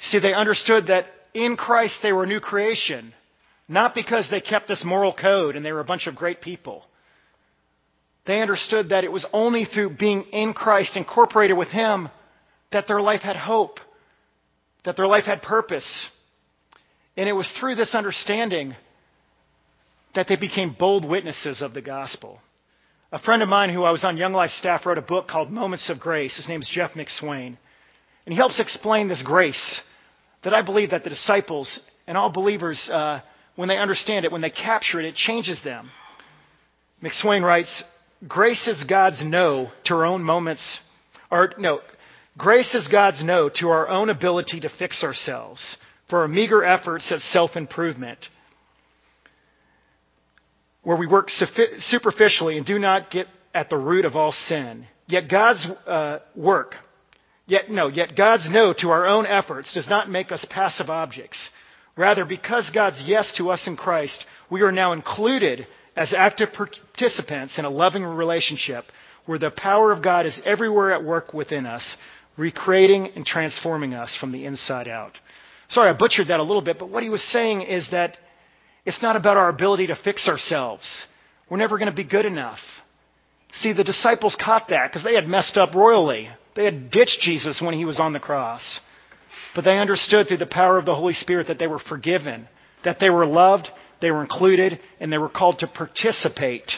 See, 0.00 0.18
they 0.18 0.32
understood 0.32 0.86
that 0.86 1.04
in 1.34 1.56
Christ 1.56 1.98
they 2.02 2.14
were 2.14 2.24
a 2.24 2.26
new 2.26 2.40
creation, 2.40 3.12
not 3.68 3.94
because 3.94 4.26
they 4.30 4.40
kept 4.40 4.66
this 4.66 4.82
moral 4.82 5.12
code 5.12 5.56
and 5.56 5.64
they 5.64 5.72
were 5.72 5.80
a 5.80 5.84
bunch 5.84 6.06
of 6.06 6.16
great 6.16 6.40
people. 6.40 6.86
They 8.26 8.40
understood 8.40 8.88
that 8.88 9.04
it 9.04 9.12
was 9.12 9.26
only 9.34 9.66
through 9.66 9.98
being 9.98 10.22
in 10.32 10.54
Christ, 10.54 10.96
incorporated 10.96 11.58
with 11.58 11.68
Him, 11.68 12.08
that 12.72 12.86
their 12.86 13.00
life 13.00 13.22
had 13.22 13.36
hope. 13.36 13.78
that 14.84 14.96
their 14.96 15.06
life 15.06 15.24
had 15.24 15.42
purpose. 15.42 16.08
And 17.16 17.28
it 17.28 17.32
was 17.32 17.50
through 17.58 17.74
this 17.74 17.94
understanding 17.94 18.74
that 20.14 20.28
they 20.28 20.36
became 20.36 20.74
bold 20.78 21.04
witnesses 21.04 21.60
of 21.60 21.74
the 21.74 21.82
gospel. 21.82 22.40
A 23.12 23.18
friend 23.18 23.42
of 23.42 23.48
mine 23.48 23.70
who 23.70 23.82
I 23.82 23.90
was 23.90 24.04
on 24.04 24.16
Young 24.16 24.32
Life 24.32 24.52
staff 24.52 24.86
wrote 24.86 24.96
a 24.98 25.02
book 25.02 25.28
called 25.28 25.50
Moments 25.50 25.90
of 25.90 25.98
Grace. 25.98 26.36
His 26.36 26.48
name 26.48 26.62
is 26.62 26.70
Jeff 26.72 26.92
McSwain. 26.92 27.56
And 28.24 28.32
he 28.32 28.36
helps 28.36 28.60
explain 28.60 29.08
this 29.08 29.22
grace 29.22 29.80
that 30.44 30.54
I 30.54 30.62
believe 30.62 30.90
that 30.90 31.04
the 31.04 31.10
disciples 31.10 31.80
and 32.06 32.16
all 32.16 32.30
believers, 32.30 32.88
uh, 32.90 33.20
when 33.56 33.68
they 33.68 33.78
understand 33.78 34.24
it, 34.24 34.32
when 34.32 34.40
they 34.40 34.50
capture 34.50 35.00
it, 35.00 35.06
it 35.06 35.14
changes 35.14 35.60
them. 35.64 35.90
McSwain 37.02 37.42
writes, 37.42 37.82
Grace 38.26 38.66
is 38.68 38.84
God's 38.84 39.22
no 39.24 39.70
to 39.86 39.94
our 39.94 40.04
own 40.04 40.22
moments, 40.22 40.62
or 41.30 41.52
no, 41.58 41.80
grace 42.38 42.74
is 42.74 42.88
God's 42.88 43.22
no 43.22 43.50
to 43.60 43.68
our 43.68 43.88
own 43.88 44.08
ability 44.08 44.60
to 44.60 44.70
fix 44.78 45.02
ourselves 45.02 45.76
for 46.08 46.20
our 46.22 46.28
meager 46.28 46.64
efforts 46.64 47.12
at 47.12 47.20
self 47.20 47.56
improvement, 47.56 48.18
where 50.82 50.96
we 50.96 51.06
work 51.06 51.28
superficially 51.78 52.56
and 52.56 52.64
do 52.64 52.78
not 52.78 53.10
get 53.10 53.26
at 53.54 53.68
the 53.68 53.76
root 53.76 54.04
of 54.04 54.16
all 54.16 54.32
sin. 54.32 54.86
Yet 55.06 55.30
God's 55.30 55.66
uh, 55.86 56.18
work, 56.36 56.74
yet 57.46 57.70
no, 57.70 57.88
yet 57.88 58.16
God's 58.16 58.48
no 58.50 58.74
to 58.80 58.90
our 58.90 59.06
own 59.06 59.26
efforts 59.26 59.74
does 59.74 59.88
not 59.88 60.10
make 60.10 60.32
us 60.32 60.46
passive 60.50 60.88
objects. 60.88 61.38
Rather, 61.96 62.24
because 62.24 62.70
God's 62.72 63.02
yes 63.04 63.34
to 63.38 63.50
us 63.50 63.64
in 63.66 63.76
Christ, 63.76 64.24
we 64.50 64.62
are 64.62 64.70
now 64.70 64.92
included 64.92 65.66
as 65.96 66.14
active 66.16 66.50
participants 66.52 67.58
in 67.58 67.64
a 67.64 67.70
loving 67.70 68.04
relationship 68.04 68.84
where 69.26 69.38
the 69.38 69.50
power 69.50 69.92
of 69.92 70.02
God 70.02 70.24
is 70.24 70.40
everywhere 70.46 70.94
at 70.94 71.04
work 71.04 71.34
within 71.34 71.66
us, 71.66 71.96
recreating 72.38 73.10
and 73.14 73.26
transforming 73.26 73.92
us 73.92 74.16
from 74.20 74.32
the 74.32 74.46
inside 74.46 74.88
out. 74.88 75.12
Sorry, 75.70 75.90
I 75.90 75.92
butchered 75.92 76.28
that 76.28 76.40
a 76.40 76.44
little 76.44 76.62
bit, 76.62 76.78
but 76.78 76.88
what 76.88 77.02
he 77.02 77.10
was 77.10 77.22
saying 77.30 77.62
is 77.62 77.86
that 77.90 78.16
it's 78.86 79.02
not 79.02 79.16
about 79.16 79.36
our 79.36 79.50
ability 79.50 79.88
to 79.88 79.98
fix 80.02 80.26
ourselves. 80.28 80.88
We're 81.50 81.58
never 81.58 81.76
going 81.76 81.90
to 81.90 81.96
be 81.96 82.04
good 82.04 82.24
enough. 82.24 82.58
See, 83.60 83.72
the 83.72 83.84
disciples 83.84 84.36
caught 84.42 84.68
that 84.68 84.90
because 84.90 85.04
they 85.04 85.14
had 85.14 85.26
messed 85.28 85.56
up 85.56 85.74
royally. 85.74 86.30
They 86.54 86.64
had 86.64 86.90
ditched 86.90 87.20
Jesus 87.20 87.60
when 87.62 87.74
he 87.74 87.84
was 87.84 88.00
on 88.00 88.12
the 88.12 88.20
cross. 88.20 88.80
But 89.54 89.64
they 89.64 89.78
understood 89.78 90.28
through 90.28 90.38
the 90.38 90.46
power 90.46 90.78
of 90.78 90.84
the 90.84 90.94
Holy 90.94 91.14
Spirit 91.14 91.48
that 91.48 91.58
they 91.58 91.66
were 91.66 91.78
forgiven, 91.78 92.48
that 92.84 92.98
they 93.00 93.10
were 93.10 93.26
loved, 93.26 93.68
they 94.00 94.10
were 94.10 94.22
included, 94.22 94.80
and 95.00 95.12
they 95.12 95.18
were 95.18 95.28
called 95.28 95.58
to 95.60 95.66
participate, 95.66 96.70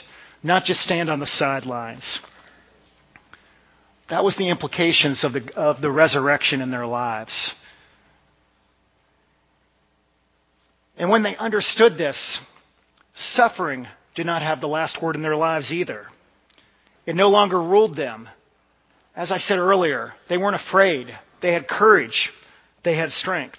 not 0.42 0.64
just 0.64 0.80
stand 0.80 1.10
on 1.10 1.20
the 1.20 1.26
sidelines. 1.26 2.20
That 4.10 4.24
was 4.24 4.36
the 4.36 4.48
implications 4.48 5.24
of 5.24 5.32
the, 5.32 5.54
of 5.54 5.80
the 5.80 5.90
resurrection 5.90 6.60
in 6.60 6.70
their 6.70 6.86
lives. 6.86 7.52
And 10.96 11.08
when 11.10 11.22
they 11.22 11.36
understood 11.36 11.96
this, 11.96 12.38
suffering 13.34 13.86
did 14.16 14.26
not 14.26 14.42
have 14.42 14.60
the 14.60 14.66
last 14.66 15.00
word 15.00 15.14
in 15.14 15.22
their 15.22 15.36
lives 15.36 15.70
either. 15.70 16.06
It 17.06 17.14
no 17.14 17.28
longer 17.28 17.58
ruled 17.58 17.96
them. 17.96 18.28
As 19.14 19.30
I 19.30 19.38
said 19.38 19.58
earlier, 19.58 20.12
they 20.28 20.36
weren't 20.38 20.60
afraid. 20.60 21.06
They 21.40 21.52
had 21.52 21.68
courage. 21.68 22.30
They 22.84 22.96
had 22.96 23.10
strength. 23.10 23.58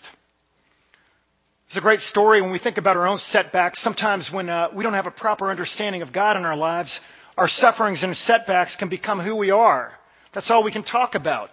It's 1.68 1.78
a 1.78 1.82
great 1.82 2.02
story 2.02 2.42
when 2.42 2.52
we 2.52 2.60
think 2.60 2.78
about 2.78 2.98
our 2.98 3.08
own 3.08 3.18
setbacks. 3.18 3.82
Sometimes 3.82 4.30
when 4.32 4.50
uh, 4.50 4.68
we 4.76 4.84
don't 4.84 4.94
have 4.94 5.08
a 5.08 5.12
proper 5.12 5.50
understanding 5.50 6.02
of 6.02 6.12
God 6.12 6.36
in 6.36 6.44
our 6.44 6.58
lives, 6.58 7.00
our 7.38 7.48
sufferings 7.48 8.04
and 8.04 8.16
setbacks 8.16 8.76
can 8.78 8.90
become 8.90 9.22
who 9.22 9.38
we 9.38 9.52
are. 9.52 9.94
That's 10.34 10.50
all 10.50 10.64
we 10.64 10.72
can 10.72 10.84
talk 10.84 11.16
about. 11.16 11.50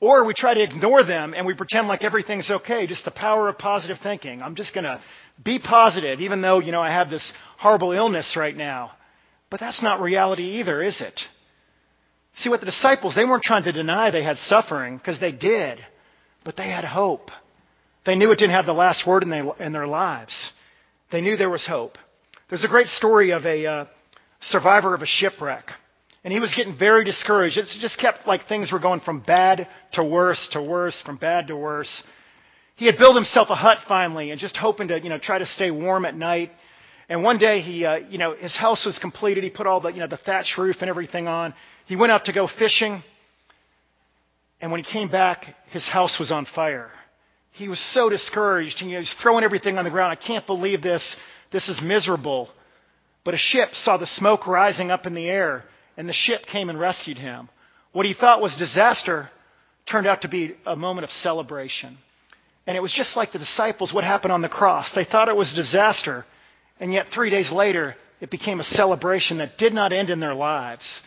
Or 0.00 0.24
we 0.26 0.34
try 0.34 0.54
to 0.54 0.62
ignore 0.62 1.04
them 1.04 1.34
and 1.34 1.46
we 1.46 1.54
pretend 1.54 1.88
like 1.88 2.04
everything's 2.04 2.50
okay. 2.50 2.86
Just 2.86 3.04
the 3.04 3.10
power 3.10 3.48
of 3.48 3.58
positive 3.58 3.98
thinking. 4.02 4.42
I'm 4.42 4.54
just 4.54 4.74
going 4.74 4.84
to 4.84 5.00
be 5.42 5.58
positive, 5.58 6.20
even 6.20 6.42
though, 6.42 6.60
you 6.60 6.72
know, 6.72 6.82
I 6.82 6.90
have 6.90 7.10
this 7.10 7.32
horrible 7.58 7.92
illness 7.92 8.36
right 8.38 8.56
now. 8.56 8.92
But 9.50 9.60
that's 9.60 9.82
not 9.82 10.00
reality 10.00 10.60
either, 10.60 10.82
is 10.82 11.00
it? 11.00 11.18
See, 12.38 12.50
what 12.50 12.60
the 12.60 12.66
disciples, 12.66 13.14
they 13.14 13.24
weren't 13.24 13.44
trying 13.44 13.64
to 13.64 13.72
deny 13.72 14.10
they 14.10 14.24
had 14.24 14.36
suffering, 14.38 14.98
because 14.98 15.20
they 15.20 15.32
did. 15.32 15.78
But 16.44 16.56
they 16.56 16.68
had 16.68 16.84
hope. 16.84 17.30
They 18.04 18.16
knew 18.16 18.30
it 18.32 18.38
didn't 18.38 18.54
have 18.54 18.66
the 18.66 18.72
last 18.72 19.06
word 19.06 19.22
in, 19.22 19.30
they, 19.30 19.42
in 19.60 19.72
their 19.72 19.86
lives. 19.86 20.34
They 21.12 21.20
knew 21.20 21.36
there 21.36 21.50
was 21.50 21.66
hope. 21.66 21.96
There's 22.50 22.64
a 22.64 22.68
great 22.68 22.88
story 22.88 23.30
of 23.30 23.46
a 23.46 23.66
uh, 23.66 23.84
survivor 24.40 24.94
of 24.94 25.02
a 25.02 25.06
shipwreck. 25.06 25.64
And 26.24 26.32
he 26.32 26.40
was 26.40 26.52
getting 26.56 26.76
very 26.76 27.04
discouraged. 27.04 27.58
It 27.58 27.66
just 27.80 28.00
kept 28.00 28.26
like 28.26 28.48
things 28.48 28.72
were 28.72 28.78
going 28.78 29.00
from 29.00 29.20
bad 29.20 29.68
to 29.92 30.02
worse 30.02 30.48
to 30.52 30.62
worse, 30.62 31.00
from 31.04 31.16
bad 31.16 31.48
to 31.48 31.56
worse. 31.56 32.02
He 32.76 32.86
had 32.86 32.96
built 32.96 33.14
himself 33.14 33.48
a 33.50 33.54
hut 33.54 33.78
finally 33.86 34.30
and 34.30 34.40
just 34.40 34.56
hoping 34.56 34.88
to, 34.88 35.00
you 35.00 35.10
know, 35.10 35.18
try 35.18 35.38
to 35.38 35.46
stay 35.46 35.70
warm 35.70 36.04
at 36.04 36.16
night. 36.16 36.50
And 37.08 37.22
one 37.22 37.38
day 37.38 37.60
he, 37.60 37.84
uh, 37.84 37.96
you 37.96 38.16
know, 38.16 38.34
his 38.34 38.56
house 38.56 38.84
was 38.86 38.98
completed. 38.98 39.44
He 39.44 39.50
put 39.50 39.66
all 39.66 39.80
the, 39.80 39.90
you 39.90 40.00
know, 40.00 40.08
the 40.08 40.16
thatch 40.16 40.54
roof 40.56 40.76
and 40.80 40.88
everything 40.88 41.28
on. 41.28 41.52
He 41.86 41.94
went 41.94 42.10
out 42.10 42.24
to 42.24 42.32
go 42.32 42.48
fishing. 42.58 43.02
And 44.60 44.72
when 44.72 44.82
he 44.82 44.90
came 44.90 45.10
back, 45.10 45.44
his 45.70 45.86
house 45.86 46.16
was 46.18 46.32
on 46.32 46.46
fire 46.54 46.90
he 47.54 47.68
was 47.68 47.80
so 47.94 48.08
discouraged. 48.08 48.78
He 48.78 48.96
was 48.96 49.14
throwing 49.22 49.44
everything 49.44 49.78
on 49.78 49.84
the 49.84 49.90
ground. 49.90 50.10
I 50.12 50.26
can't 50.26 50.46
believe 50.46 50.82
this. 50.82 51.16
This 51.52 51.68
is 51.68 51.80
miserable. 51.82 52.48
But 53.24 53.34
a 53.34 53.38
ship 53.38 53.68
saw 53.74 53.96
the 53.96 54.06
smoke 54.06 54.46
rising 54.46 54.90
up 54.90 55.06
in 55.06 55.14
the 55.14 55.28
air, 55.28 55.62
and 55.96 56.08
the 56.08 56.12
ship 56.12 56.42
came 56.50 56.68
and 56.68 56.78
rescued 56.78 57.18
him. 57.18 57.48
What 57.92 58.06
he 58.06 58.14
thought 58.14 58.42
was 58.42 58.56
disaster 58.56 59.30
turned 59.90 60.06
out 60.06 60.22
to 60.22 60.28
be 60.28 60.56
a 60.66 60.76
moment 60.76 61.04
of 61.04 61.10
celebration. 61.10 61.98
And 62.66 62.76
it 62.76 62.80
was 62.80 62.92
just 62.92 63.16
like 63.16 63.32
the 63.32 63.38
disciples, 63.38 63.92
what 63.92 64.04
happened 64.04 64.32
on 64.32 64.42
the 64.42 64.48
cross. 64.48 64.90
They 64.94 65.04
thought 65.04 65.28
it 65.28 65.36
was 65.36 65.52
disaster, 65.54 66.24
and 66.80 66.92
yet 66.92 67.06
three 67.14 67.30
days 67.30 67.52
later, 67.52 67.94
it 68.20 68.30
became 68.30 68.60
a 68.60 68.64
celebration 68.64 69.38
that 69.38 69.58
did 69.58 69.74
not 69.74 69.92
end 69.92 70.08
in 70.08 70.20
their 70.20 70.34
lives. 70.34 71.00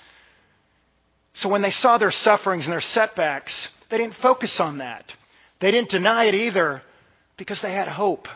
So 1.34 1.50
when 1.50 1.62
they 1.62 1.72
saw 1.72 1.98
their 1.98 2.12
sufferings 2.12 2.65
and 2.65 2.72
their 2.72 2.82
setbacks, 2.82 3.70
they 3.89 3.98
didn't 3.98 4.15
focus 4.22 4.58
on 4.60 4.79
that. 4.79 5.06
They 5.60 5.72
didn't 5.72 5.89
deny 5.89 6.25
it 6.25 6.36
either 6.36 6.82
because 7.38 7.60
they 7.62 7.74
had 7.74 7.88
hope. 7.88 8.27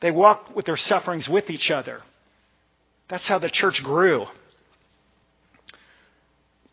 They 0.00 0.10
walked 0.10 0.54
with 0.54 0.66
their 0.66 0.76
sufferings 0.76 1.28
with 1.28 1.50
each 1.50 1.70
other. 1.70 2.00
That's 3.08 3.28
how 3.28 3.38
the 3.38 3.50
church 3.50 3.80
grew. 3.82 4.26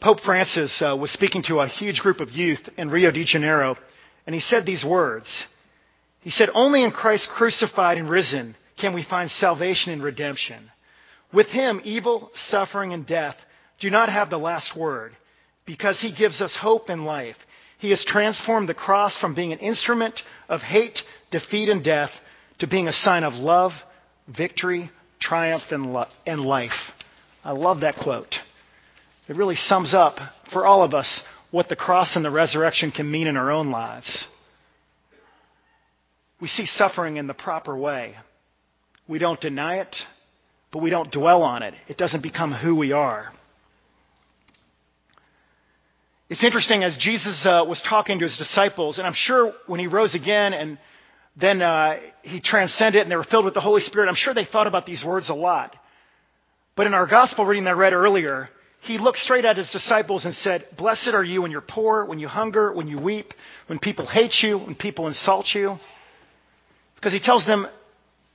Pope 0.08 0.22
Francis 0.22 0.82
uh, 0.82 0.96
was 0.96 1.12
speaking 1.12 1.44
to 1.50 1.60
a 1.60 1.68
huge 1.68 2.00
group 2.00 2.22
of 2.22 2.30
youth 2.30 2.62
in 2.78 2.90
Rio 2.90 3.12
de 3.12 3.26
Janeiro, 3.26 3.76
and 4.26 4.34
he 4.34 4.40
said 4.40 4.66
these 4.66 4.86
words. 4.86 5.28
He 6.22 6.30
said, 6.30 6.48
Only 6.54 6.86
in 6.86 6.92
Christ 6.92 7.28
crucified 7.36 7.98
and 7.98 8.10
risen 8.10 8.56
can 8.80 8.94
we 8.94 9.04
find 9.04 9.30
salvation 9.30 9.92
and 9.92 10.02
redemption. 10.02 10.72
With 11.34 11.48
him, 11.48 11.82
evil, 11.84 12.32
suffering, 12.50 12.94
and 12.94 13.06
death 13.06 13.36
do 13.82 13.90
not 13.90 14.08
have 14.08 14.30
the 14.30 14.38
last 14.38 14.78
word 14.78 15.12
because 15.66 16.00
he 16.00 16.16
gives 16.18 16.40
us 16.40 16.58
hope 16.58 16.88
and 16.88 17.04
life. 17.04 17.36
He 17.78 17.90
has 17.90 18.06
transformed 18.08 18.70
the 18.70 18.74
cross 18.74 19.18
from 19.20 19.36
being 19.36 19.52
an 19.52 19.60
instrument 19.60 20.18
of 20.48 20.62
hate, 20.62 21.00
defeat, 21.32 21.68
and 21.68 21.84
death 21.84 22.12
to 22.60 22.68
being 22.68 22.88
a 22.88 22.94
sign 22.94 23.26
of 23.26 23.34
love, 23.34 23.74
victory, 24.38 24.90
triumph, 25.20 25.64
and, 25.70 25.94
and 26.26 26.40
life. 26.40 26.72
I 27.44 27.52
love 27.52 27.82
that 27.82 27.98
quote. 28.02 28.34
It 29.28 29.36
really 29.36 29.56
sums 29.56 29.94
up 29.94 30.18
for 30.54 30.66
all 30.66 30.84
of 30.84 30.94
us 30.94 31.22
what 31.52 31.70
the 31.70 31.76
cross 31.76 32.16
and 32.16 32.24
the 32.24 32.32
resurrection 32.32 32.92
can 32.92 33.10
mean 33.10 33.28
in 33.28 33.36
our 33.36 33.52
own 33.52 33.72
lives. 33.72 34.26
We 36.40 36.48
see 36.48 36.66
suffering 36.66 37.18
in 37.18 37.28
the 37.28 37.34
proper 37.34 37.76
way. 37.76 38.16
We 39.08 39.20
don't 39.20 39.40
deny 39.40 39.78
it, 39.78 39.96
but 40.72 40.82
we 40.82 40.90
don't 40.90 41.12
dwell 41.12 41.42
on 41.42 41.64
it. 41.64 41.74
It 41.88 41.98
doesn't 41.98 42.22
become 42.22 42.54
who 42.54 42.76
we 42.76 42.92
are. 42.92 43.32
It's 46.30 46.44
interesting 46.44 46.84
as 46.84 46.98
Jesus 47.00 47.46
uh, 47.46 47.64
was 47.68 47.82
talking 47.90 48.20
to 48.20 48.26
his 48.26 48.38
disciples, 48.38 48.98
and 48.98 49.08
I'm 49.08 49.16
sure 49.16 49.54
when 49.66 49.80
he 49.80 49.88
rose 49.88 50.14
again 50.14 50.54
and 50.54 50.78
then 51.40 51.62
uh, 51.62 51.98
he 52.22 52.42
transcended 52.42 53.02
and 53.02 53.12
they 53.12 53.16
were 53.16 53.24
filled 53.24 53.46
with 53.46 53.54
the 53.54 53.62
Holy 53.62 53.82
Spirit, 53.82 54.10
I'm 54.10 54.16
sure 54.16 54.34
they 54.34 54.46
thought 54.46 54.68
about 54.68 54.86
these 54.86 55.04
words 55.06 55.30
a 55.30 55.34
lot. 55.34 55.76
But 56.76 56.88
in 56.88 56.94
our 56.94 57.08
gospel 57.08 57.46
reading 57.46 57.64
that 57.64 57.72
I 57.72 57.74
read 57.74 57.94
earlier, 57.94 58.50
he 58.88 58.98
looked 58.98 59.18
straight 59.20 59.46
at 59.46 59.58
his 59.58 59.70
disciples 59.72 60.26
and 60.26 60.34
said, 60.36 60.66
Blessed 60.78 61.10
are 61.14 61.24
you 61.24 61.42
when 61.42 61.52
you're 61.52 61.62
poor, 61.62 62.06
when 62.06 62.20
you 62.20 62.28
hunger, 62.28 62.74
when 62.74 62.88
you 62.88 63.00
weep, 63.00 63.34
when 63.68 63.80
people 63.80 64.08
hate 64.08 64.36
you, 64.42 64.58
when 64.58 64.76
people 64.76 65.08
insult 65.08 65.48
you. 65.54 65.78
Because 66.96 67.14
he 67.14 67.20
tells 67.20 67.46
them 67.46 67.68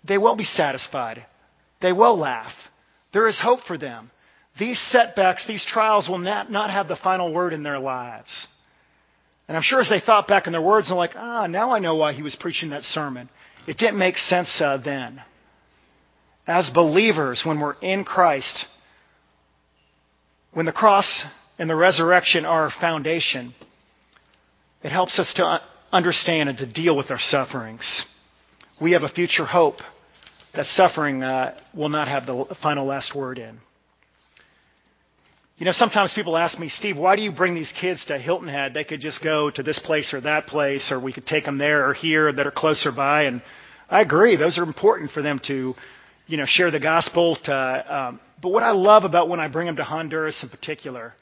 they 0.06 0.18
will 0.18 0.36
be 0.36 0.44
satisfied. 0.44 1.24
They 1.80 1.92
will 1.92 2.18
laugh. 2.18 2.52
There 3.12 3.28
is 3.28 3.38
hope 3.42 3.60
for 3.66 3.78
them. 3.78 4.10
These 4.58 4.80
setbacks, 4.90 5.46
these 5.46 5.64
trials 5.66 6.08
will 6.08 6.18
not, 6.18 6.50
not 6.50 6.70
have 6.70 6.88
the 6.88 6.98
final 7.02 7.32
word 7.32 7.52
in 7.52 7.62
their 7.62 7.78
lives. 7.78 8.46
And 9.48 9.56
I'm 9.56 9.62
sure 9.62 9.80
as 9.80 9.88
they 9.88 10.00
thought 10.00 10.28
back 10.28 10.46
in 10.46 10.52
their 10.52 10.62
words, 10.62 10.88
they're 10.88 10.96
like, 10.96 11.16
ah, 11.16 11.46
now 11.46 11.72
I 11.72 11.78
know 11.78 11.96
why 11.96 12.12
he 12.12 12.22
was 12.22 12.36
preaching 12.38 12.70
that 12.70 12.82
sermon. 12.82 13.28
It 13.66 13.78
didn't 13.78 13.98
make 13.98 14.16
sense 14.16 14.60
uh, 14.60 14.78
then. 14.84 15.22
As 16.46 16.70
believers, 16.74 17.42
when 17.44 17.60
we're 17.60 17.74
in 17.80 18.04
Christ, 18.04 18.66
when 20.52 20.66
the 20.66 20.72
cross 20.72 21.24
and 21.58 21.68
the 21.68 21.76
resurrection 21.76 22.44
are 22.44 22.64
our 22.64 22.72
foundation, 22.80 23.54
it 24.82 24.90
helps 24.90 25.18
us 25.18 25.32
to 25.36 25.60
understand 25.92 26.48
and 26.48 26.58
to 26.58 26.66
deal 26.66 26.96
with 26.96 27.10
our 27.10 27.18
sufferings. 27.18 28.04
We 28.80 28.92
have 28.92 29.02
a 29.02 29.08
future 29.08 29.46
hope 29.46 29.76
that 30.54 30.66
suffering 30.66 31.22
uh, 31.22 31.54
will 31.74 31.88
not 31.88 32.08
have 32.08 32.26
the 32.26 32.56
final 32.62 32.86
last 32.86 33.14
word 33.14 33.38
in. 33.38 33.58
You 35.56 35.66
know, 35.66 35.72
sometimes 35.72 36.12
people 36.14 36.36
ask 36.36 36.58
me, 36.58 36.68
Steve, 36.68 36.96
why 36.96 37.14
do 37.14 37.22
you 37.22 37.30
bring 37.30 37.54
these 37.54 37.72
kids 37.80 38.04
to 38.06 38.18
Hilton 38.18 38.48
Head? 38.48 38.74
They 38.74 38.84
could 38.84 39.00
just 39.00 39.22
go 39.22 39.50
to 39.50 39.62
this 39.62 39.78
place 39.84 40.12
or 40.12 40.20
that 40.22 40.46
place, 40.46 40.90
or 40.90 40.98
we 40.98 41.12
could 41.12 41.26
take 41.26 41.44
them 41.44 41.56
there 41.56 41.88
or 41.88 41.94
here 41.94 42.32
that 42.32 42.46
are 42.46 42.50
closer 42.50 42.90
by. 42.90 43.24
And 43.24 43.42
I 43.88 44.00
agree; 44.00 44.34
those 44.36 44.58
are 44.58 44.64
important 44.64 45.12
for 45.12 45.22
them 45.22 45.40
to, 45.46 45.74
you 46.26 46.36
know, 46.36 46.46
share 46.46 46.72
the 46.72 46.80
gospel. 46.80 47.38
To, 47.44 47.54
um, 47.96 48.20
but 48.42 48.50
what 48.50 48.64
I 48.64 48.72
love 48.72 49.04
about 49.04 49.28
when 49.28 49.40
I 49.40 49.48
bring 49.48 49.66
them 49.66 49.76
to 49.76 49.84
Honduras 49.84 50.38
in 50.42 50.48
particular, 50.48 51.14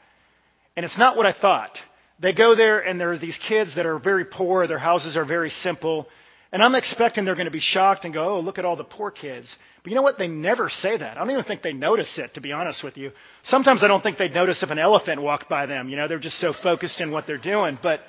and 0.77 0.85
it's 0.85 0.99
not 0.99 1.17
what 1.17 1.27
I 1.27 1.35
thought. 1.39 1.79
They 2.19 2.33
go 2.33 2.57
there, 2.57 2.81
and 2.81 3.01
there 3.01 3.13
are 3.13 3.19
these 3.19 3.39
kids 3.49 3.77
that 3.77 3.87
are 3.87 3.99
very 3.99 4.25
poor. 4.25 4.67
Their 4.67 4.79
houses 4.79 5.17
are 5.17 5.25
very 5.25 5.51
simple. 5.51 6.07
And 6.53 6.63
I'm 6.63 6.75
expecting 6.75 7.25
they're 7.25 7.35
going 7.35 7.47
to 7.47 7.51
be 7.51 7.61
shocked 7.61 8.05
and 8.05 8.13
go, 8.13 8.37
oh, 8.37 8.41
look 8.41 8.59
at 8.59 8.65
all 8.65 8.77
the 8.77 8.85
poor 8.85 9.11
kids. 9.11 9.55
But 9.83 9.91
you 9.91 9.97
know 9.97 10.03
what? 10.03 10.19
They 10.19 10.29
never 10.29 10.69
say 10.69 10.97
that. 10.97 11.17
I 11.17 11.21
don't 11.21 11.31
even 11.31 11.45
think 11.45 11.63
they 11.63 11.73
notice 11.73 12.19
it, 12.19 12.35
to 12.35 12.41
be 12.41 12.53
honest 12.53 12.83
with 12.83 12.97
you. 12.97 13.13
Sometimes 13.45 13.85
I 13.85 13.89
don't 13.89 14.03
think 14.03 14.19
they'd 14.19 14.35
notice 14.35 14.63
if 14.63 14.71
an 14.71 14.79
elephant 14.79 15.23
walked 15.23 15.49
by 15.49 15.67
them. 15.67 15.89
You 15.89 15.97
know, 15.97 16.09
they're 16.09 16.19
just 16.19 16.41
so 16.41 16.53
focused 16.63 17.01
in 17.01 17.13
what 17.13 17.27
they're 17.27 17.39
doing. 17.39 17.79
But 17.83 18.01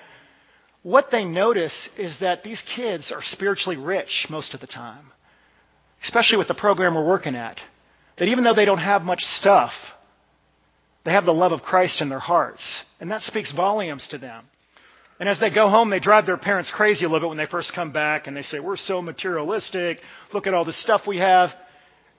what 0.84 1.08
they 1.12 1.24
notice 1.24 1.90
is 1.98 2.18
that 2.22 2.44
these 2.44 2.62
kids 2.76 3.12
are 3.12 3.22
spiritually 3.22 3.78
rich 3.78 4.28
most 4.30 4.54
of 4.54 4.60
the 4.60 4.68
time, 4.68 5.12
especially 6.04 6.38
with 6.38 6.48
the 6.48 6.56
program 6.56 6.96
we're 6.96 7.08
working 7.08 7.36
at. 7.36 7.60
That 8.22 8.28
even 8.28 8.44
though 8.44 8.54
they 8.54 8.66
don't 8.66 8.78
have 8.78 9.02
much 9.02 9.22
stuff, 9.22 9.72
they 11.06 11.12
have 11.12 11.26
the 11.26 11.34
love 11.34 11.54
of 11.54 11.64
Christ 11.64 12.02
in 12.02 12.10
their 12.10 12.20
hearts. 12.20 12.62
And 13.00 13.10
that 13.10 13.24
speaks 13.24 13.52
volumes 13.52 14.08
to 14.12 14.20
them. 14.20 14.46
And 15.20 15.28
as 15.28 15.40
they 15.40 15.50
go 15.50 15.70
home, 15.70 15.90
they 15.90 16.00
drive 16.00 16.28
their 16.28 16.38
parents 16.38 16.72
crazy 16.72 17.04
a 17.04 17.08
little 17.08 17.22
bit 17.22 17.30
when 17.30 17.40
they 17.40 17.50
first 17.50 17.74
come 17.74 17.92
back 17.92 18.28
and 18.28 18.38
they 18.38 18.44
say, 18.44 18.60
We're 18.60 18.78
so 18.78 19.02
materialistic. 19.02 19.98
Look 20.36 20.46
at 20.46 20.54
all 20.54 20.64
the 20.64 20.72
stuff 20.72 21.02
we 21.08 21.18
have. 21.18 21.50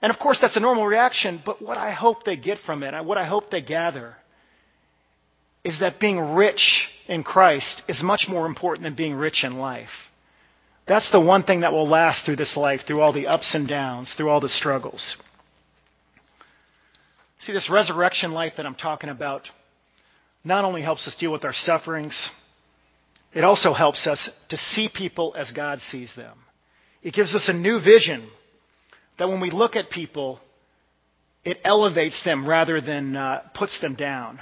And 0.01 0.11
of 0.11 0.19
course, 0.19 0.39
that's 0.41 0.57
a 0.57 0.59
normal 0.59 0.85
reaction. 0.85 1.41
But 1.45 1.61
what 1.61 1.77
I 1.77 1.93
hope 1.93 2.25
they 2.25 2.35
get 2.35 2.57
from 2.65 2.83
it, 2.83 3.05
what 3.05 3.17
I 3.17 3.23
hope 3.23 3.49
they 3.49 3.61
gather, 3.61 4.17
is 5.63 5.79
that 5.79 6.01
being 6.01 6.19
rich 6.19 6.85
in 7.07 7.23
Christ 7.23 7.81
is 7.87 8.03
much 8.03 8.25
more 8.27 8.45
important 8.45 8.83
than 8.83 8.95
being 8.95 9.13
rich 9.13 9.45
in 9.45 9.57
life. 9.57 9.87
That's 10.85 11.09
the 11.13 11.21
one 11.21 11.43
thing 11.43 11.61
that 11.61 11.71
will 11.71 11.87
last 11.87 12.25
through 12.25 12.35
this 12.35 12.57
life, 12.57 12.81
through 12.85 12.99
all 12.99 13.13
the 13.13 13.27
ups 13.27 13.55
and 13.55 13.69
downs, 13.69 14.13
through 14.17 14.27
all 14.27 14.41
the 14.41 14.49
struggles. 14.49 15.15
See, 17.45 17.51
this 17.51 17.69
resurrection 17.69 18.31
life 18.31 18.53
that 18.55 18.65
I'm 18.65 18.75
talking 18.75 19.09
about 19.09 19.41
not 20.45 20.63
only 20.63 20.81
helps 20.81 21.05
us 21.07 21.15
deal 21.19 21.31
with 21.31 21.43
our 21.43 21.53
sufferings, 21.53 22.17
it 23.33 23.43
also 23.43 23.73
helps 23.73 24.07
us 24.07 24.29
to 24.49 24.55
see 24.57 24.89
people 24.93 25.35
as 25.37 25.51
God 25.51 25.79
sees 25.91 26.13
them. 26.15 26.37
It 27.01 27.13
gives 27.13 27.35
us 27.35 27.49
a 27.49 27.53
new 27.53 27.81
vision 27.83 28.29
that 29.19 29.27
when 29.27 29.41
we 29.41 29.51
look 29.51 29.75
at 29.75 29.89
people, 29.89 30.39
it 31.43 31.57
elevates 31.65 32.21
them 32.23 32.47
rather 32.47 32.79
than 32.79 33.17
uh, 33.17 33.41
puts 33.53 33.77
them 33.81 33.95
down. 33.95 34.39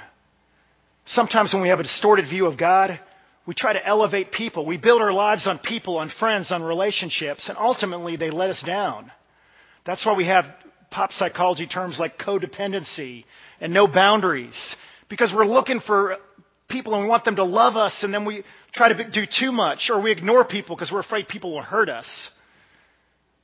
Sometimes 1.06 1.52
when 1.52 1.62
we 1.62 1.70
have 1.70 1.80
a 1.80 1.84
distorted 1.84 2.28
view 2.28 2.46
of 2.46 2.56
God, 2.56 3.00
we 3.46 3.54
try 3.54 3.72
to 3.72 3.84
elevate 3.84 4.30
people. 4.30 4.64
We 4.64 4.78
build 4.78 5.02
our 5.02 5.12
lives 5.12 5.48
on 5.48 5.58
people, 5.58 5.98
on 5.98 6.12
friends, 6.20 6.52
on 6.52 6.62
relationships, 6.62 7.48
and 7.48 7.58
ultimately 7.58 8.14
they 8.14 8.30
let 8.30 8.50
us 8.50 8.62
down. 8.64 9.10
That's 9.84 10.06
why 10.06 10.14
we 10.14 10.28
have 10.28 10.44
pop 10.92 11.10
psychology 11.12 11.66
terms 11.66 11.98
like 11.98 12.18
codependency 12.18 13.24
and 13.60 13.72
no 13.72 13.86
boundaries. 13.86 14.76
Because 15.08 15.32
we're 15.34 15.46
looking 15.46 15.80
for 15.86 16.16
people 16.68 16.94
and 16.94 17.02
we 17.02 17.08
want 17.08 17.24
them 17.24 17.36
to 17.36 17.44
love 17.44 17.76
us, 17.76 17.98
and 18.02 18.14
then 18.14 18.24
we 18.24 18.44
try 18.74 18.92
to 18.92 19.10
do 19.10 19.24
too 19.40 19.52
much, 19.52 19.90
or 19.90 20.00
we 20.00 20.12
ignore 20.12 20.44
people 20.44 20.76
because 20.76 20.90
we're 20.92 21.00
afraid 21.00 21.28
people 21.28 21.54
will 21.54 21.62
hurt 21.62 21.88
us. 21.88 22.06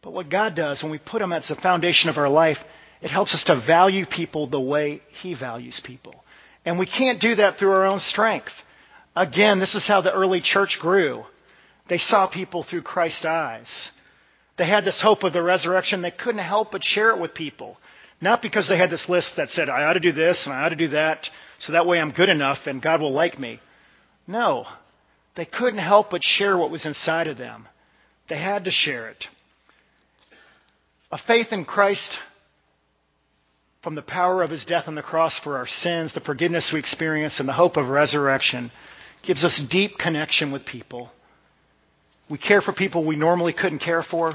But 0.03 0.13
what 0.13 0.31
God 0.31 0.55
does 0.55 0.83
when 0.83 0.93
we 0.93 0.99
put 0.99 1.21
Him 1.21 1.33
as 1.33 1.47
the 1.49 1.57
foundation 1.57 2.09
of 2.09 2.17
our 2.17 2.29
life, 2.29 2.57
it 3.03 3.09
helps 3.09 3.35
us 3.35 3.45
to 3.47 3.63
value 3.67 4.07
people 4.07 4.49
the 4.49 4.61
way 4.61 5.03
He 5.21 5.35
values 5.35 5.81
people. 5.85 6.15
And 6.65 6.79
we 6.79 6.87
can't 6.87 7.21
do 7.21 7.37
that 7.37 7.59
through 7.59 7.73
our 7.73 7.85
own 7.85 8.01
strength. 8.01 8.53
Again, 9.15 9.59
this 9.59 9.75
is 9.75 9.87
how 9.87 10.01
the 10.01 10.13
early 10.13 10.41
church 10.41 10.79
grew. 10.81 11.25
They 11.89 11.99
saw 11.99 12.29
people 12.29 12.65
through 12.69 12.83
Christ's 12.83 13.25
eyes. 13.25 13.67
They 14.59 14.67
had 14.67 14.85
this 14.85 15.01
hope 15.03 15.23
of 15.23 15.33
the 15.33 15.43
resurrection. 15.43 16.03
They 16.03 16.11
couldn't 16.11 16.45
help 16.45 16.73
but 16.73 16.83
share 16.83 17.11
it 17.11 17.21
with 17.21 17.33
people. 17.33 17.77
Not 18.21 18.43
because 18.43 18.67
they 18.69 18.77
had 18.77 18.91
this 18.91 19.07
list 19.09 19.35
that 19.37 19.49
said, 19.51 19.69
I 19.69 19.85
ought 19.85 19.93
to 19.93 20.01
do 20.01 20.13
this 20.13 20.43
and 20.45 20.53
I 20.53 20.65
ought 20.65 20.71
to 20.71 20.77
do 20.77 20.89
that, 20.89 21.27
so 21.61 21.73
that 21.73 21.87
way 21.87 22.01
I'm 22.01 22.11
good 22.11 22.29
enough 22.29 22.59
and 22.67 22.83
God 22.83 23.01
will 23.01 23.13
like 23.13 23.39
me. 23.39 23.61
No. 24.27 24.67
They 25.37 25.47
couldn't 25.47 25.79
help 25.79 26.11
but 26.11 26.25
share 26.25 26.59
what 26.59 26.73
was 26.73 26.85
inside 26.85 27.29
of 27.29 27.39
them. 27.39 27.69
They 28.29 28.37
had 28.37 28.65
to 28.65 28.71
share 28.73 29.09
it. 29.09 29.25
A 31.13 31.19
faith 31.27 31.47
in 31.53 31.65
Christ 31.65 32.19
from 33.83 33.95
the 33.95 34.03
power 34.03 34.43
of 34.43 34.51
his 34.51 34.65
death 34.65 34.85
on 34.89 34.97
the 34.97 35.03
cross 35.03 35.39
for 35.45 35.57
our 35.57 35.69
sins, 35.69 36.13
the 36.13 36.21
forgiveness 36.21 36.71
we 36.73 36.81
experience, 36.81 37.39
and 37.39 37.49
the 37.49 37.53
hope 37.53 37.77
of 37.77 37.89
resurrection 37.89 38.73
gives 39.25 39.45
us 39.45 39.63
deep 39.71 39.93
connection 39.99 40.51
with 40.51 40.67
people. 40.67 41.11
We 42.31 42.39
care 42.39 42.61
for 42.61 42.73
people 42.73 43.07
we 43.07 43.17
normally 43.17 43.53
couldn't 43.53 43.79
care 43.79 44.05
for. 44.09 44.35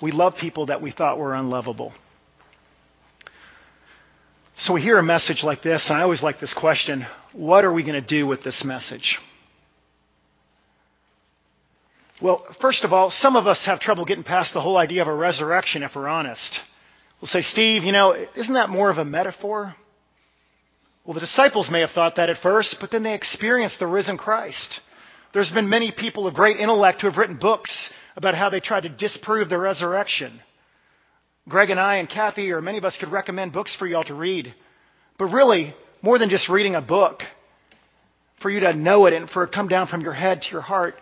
We 0.00 0.12
love 0.12 0.34
people 0.40 0.66
that 0.66 0.80
we 0.80 0.92
thought 0.92 1.18
were 1.18 1.34
unlovable. 1.34 1.92
So 4.58 4.74
we 4.74 4.80
hear 4.80 4.98
a 4.98 5.02
message 5.02 5.42
like 5.42 5.62
this, 5.62 5.86
and 5.88 5.98
I 5.98 6.02
always 6.02 6.22
like 6.22 6.38
this 6.38 6.54
question 6.54 7.06
what 7.32 7.64
are 7.64 7.72
we 7.72 7.82
going 7.82 8.00
to 8.00 8.06
do 8.06 8.26
with 8.26 8.44
this 8.44 8.62
message? 8.64 9.18
Well, 12.20 12.44
first 12.60 12.84
of 12.84 12.92
all, 12.92 13.10
some 13.10 13.34
of 13.34 13.46
us 13.46 13.64
have 13.66 13.80
trouble 13.80 14.04
getting 14.04 14.22
past 14.22 14.52
the 14.54 14.60
whole 14.60 14.76
idea 14.76 15.02
of 15.02 15.08
a 15.08 15.14
resurrection 15.14 15.82
if 15.82 15.92
we're 15.96 16.06
honest. 16.06 16.60
We'll 17.20 17.28
say, 17.28 17.40
Steve, 17.40 17.82
you 17.82 17.90
know, 17.90 18.14
isn't 18.36 18.54
that 18.54 18.68
more 18.68 18.90
of 18.90 18.98
a 18.98 19.04
metaphor? 19.04 19.74
Well, 21.04 21.14
the 21.14 21.20
disciples 21.20 21.68
may 21.70 21.80
have 21.80 21.90
thought 21.90 22.16
that 22.16 22.30
at 22.30 22.40
first, 22.42 22.76
but 22.80 22.90
then 22.92 23.02
they 23.02 23.14
experienced 23.14 23.80
the 23.80 23.88
risen 23.88 24.16
Christ. 24.18 24.80
There's 25.32 25.50
been 25.50 25.68
many 25.68 25.92
people 25.96 26.26
of 26.26 26.34
great 26.34 26.58
intellect 26.58 27.00
who 27.00 27.08
have 27.08 27.16
written 27.16 27.38
books 27.38 27.90
about 28.16 28.34
how 28.34 28.50
they 28.50 28.60
tried 28.60 28.82
to 28.82 28.90
disprove 28.90 29.48
the 29.48 29.58
resurrection. 29.58 30.40
Greg 31.48 31.70
and 31.70 31.80
I 31.80 31.96
and 31.96 32.08
Kathy, 32.08 32.50
or 32.52 32.60
many 32.60 32.78
of 32.78 32.84
us, 32.84 32.96
could 33.00 33.10
recommend 33.10 33.52
books 33.52 33.74
for 33.78 33.86
you 33.86 33.96
all 33.96 34.04
to 34.04 34.14
read. 34.14 34.54
But 35.18 35.26
really, 35.26 35.74
more 36.02 36.18
than 36.18 36.28
just 36.28 36.48
reading 36.48 36.74
a 36.74 36.82
book, 36.82 37.20
for 38.42 38.50
you 38.50 38.60
to 38.60 38.74
know 38.74 39.06
it 39.06 39.14
and 39.14 39.30
for 39.30 39.44
it 39.44 39.48
to 39.48 39.52
come 39.52 39.68
down 39.68 39.86
from 39.86 40.02
your 40.02 40.12
head 40.12 40.42
to 40.42 40.48
your 40.50 40.60
heart, 40.60 40.96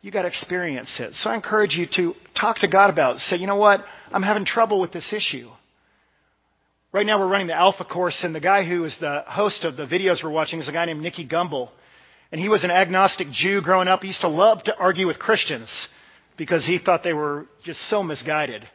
you 0.00 0.10
got 0.10 0.22
to 0.22 0.28
experience 0.28 0.96
it. 1.00 1.12
So 1.14 1.28
I 1.28 1.34
encourage 1.34 1.74
you 1.74 1.86
to 1.96 2.14
talk 2.40 2.58
to 2.58 2.68
God 2.68 2.88
about 2.88 3.16
it. 3.16 3.18
Say, 3.20 3.36
you 3.36 3.46
know 3.46 3.56
what? 3.56 3.84
I'm 4.12 4.22
having 4.22 4.44
trouble 4.44 4.80
with 4.80 4.92
this 4.92 5.12
issue. 5.12 5.50
Right 6.92 7.04
now 7.04 7.18
we're 7.18 7.28
running 7.28 7.48
the 7.48 7.54
Alpha 7.54 7.84
course, 7.84 8.20
and 8.22 8.34
the 8.34 8.40
guy 8.40 8.64
who 8.64 8.84
is 8.84 8.96
the 9.00 9.24
host 9.26 9.64
of 9.64 9.76
the 9.76 9.86
videos 9.86 10.24
we're 10.24 10.30
watching 10.30 10.60
is 10.60 10.68
a 10.68 10.72
guy 10.72 10.86
named 10.86 11.02
Nicky 11.02 11.28
Gumbel. 11.28 11.70
And 12.30 12.40
he 12.40 12.48
was 12.48 12.64
an 12.64 12.70
agnostic 12.70 13.28
Jew 13.30 13.62
growing 13.62 13.88
up. 13.88 14.02
He 14.02 14.08
used 14.08 14.20
to 14.20 14.28
love 14.28 14.62
to 14.64 14.76
argue 14.76 15.06
with 15.06 15.18
Christians 15.18 15.70
because 16.36 16.66
he 16.66 16.78
thought 16.78 17.02
they 17.02 17.12
were 17.12 17.46
just 17.64 17.80
so 17.88 18.02
misguided. 18.02 18.66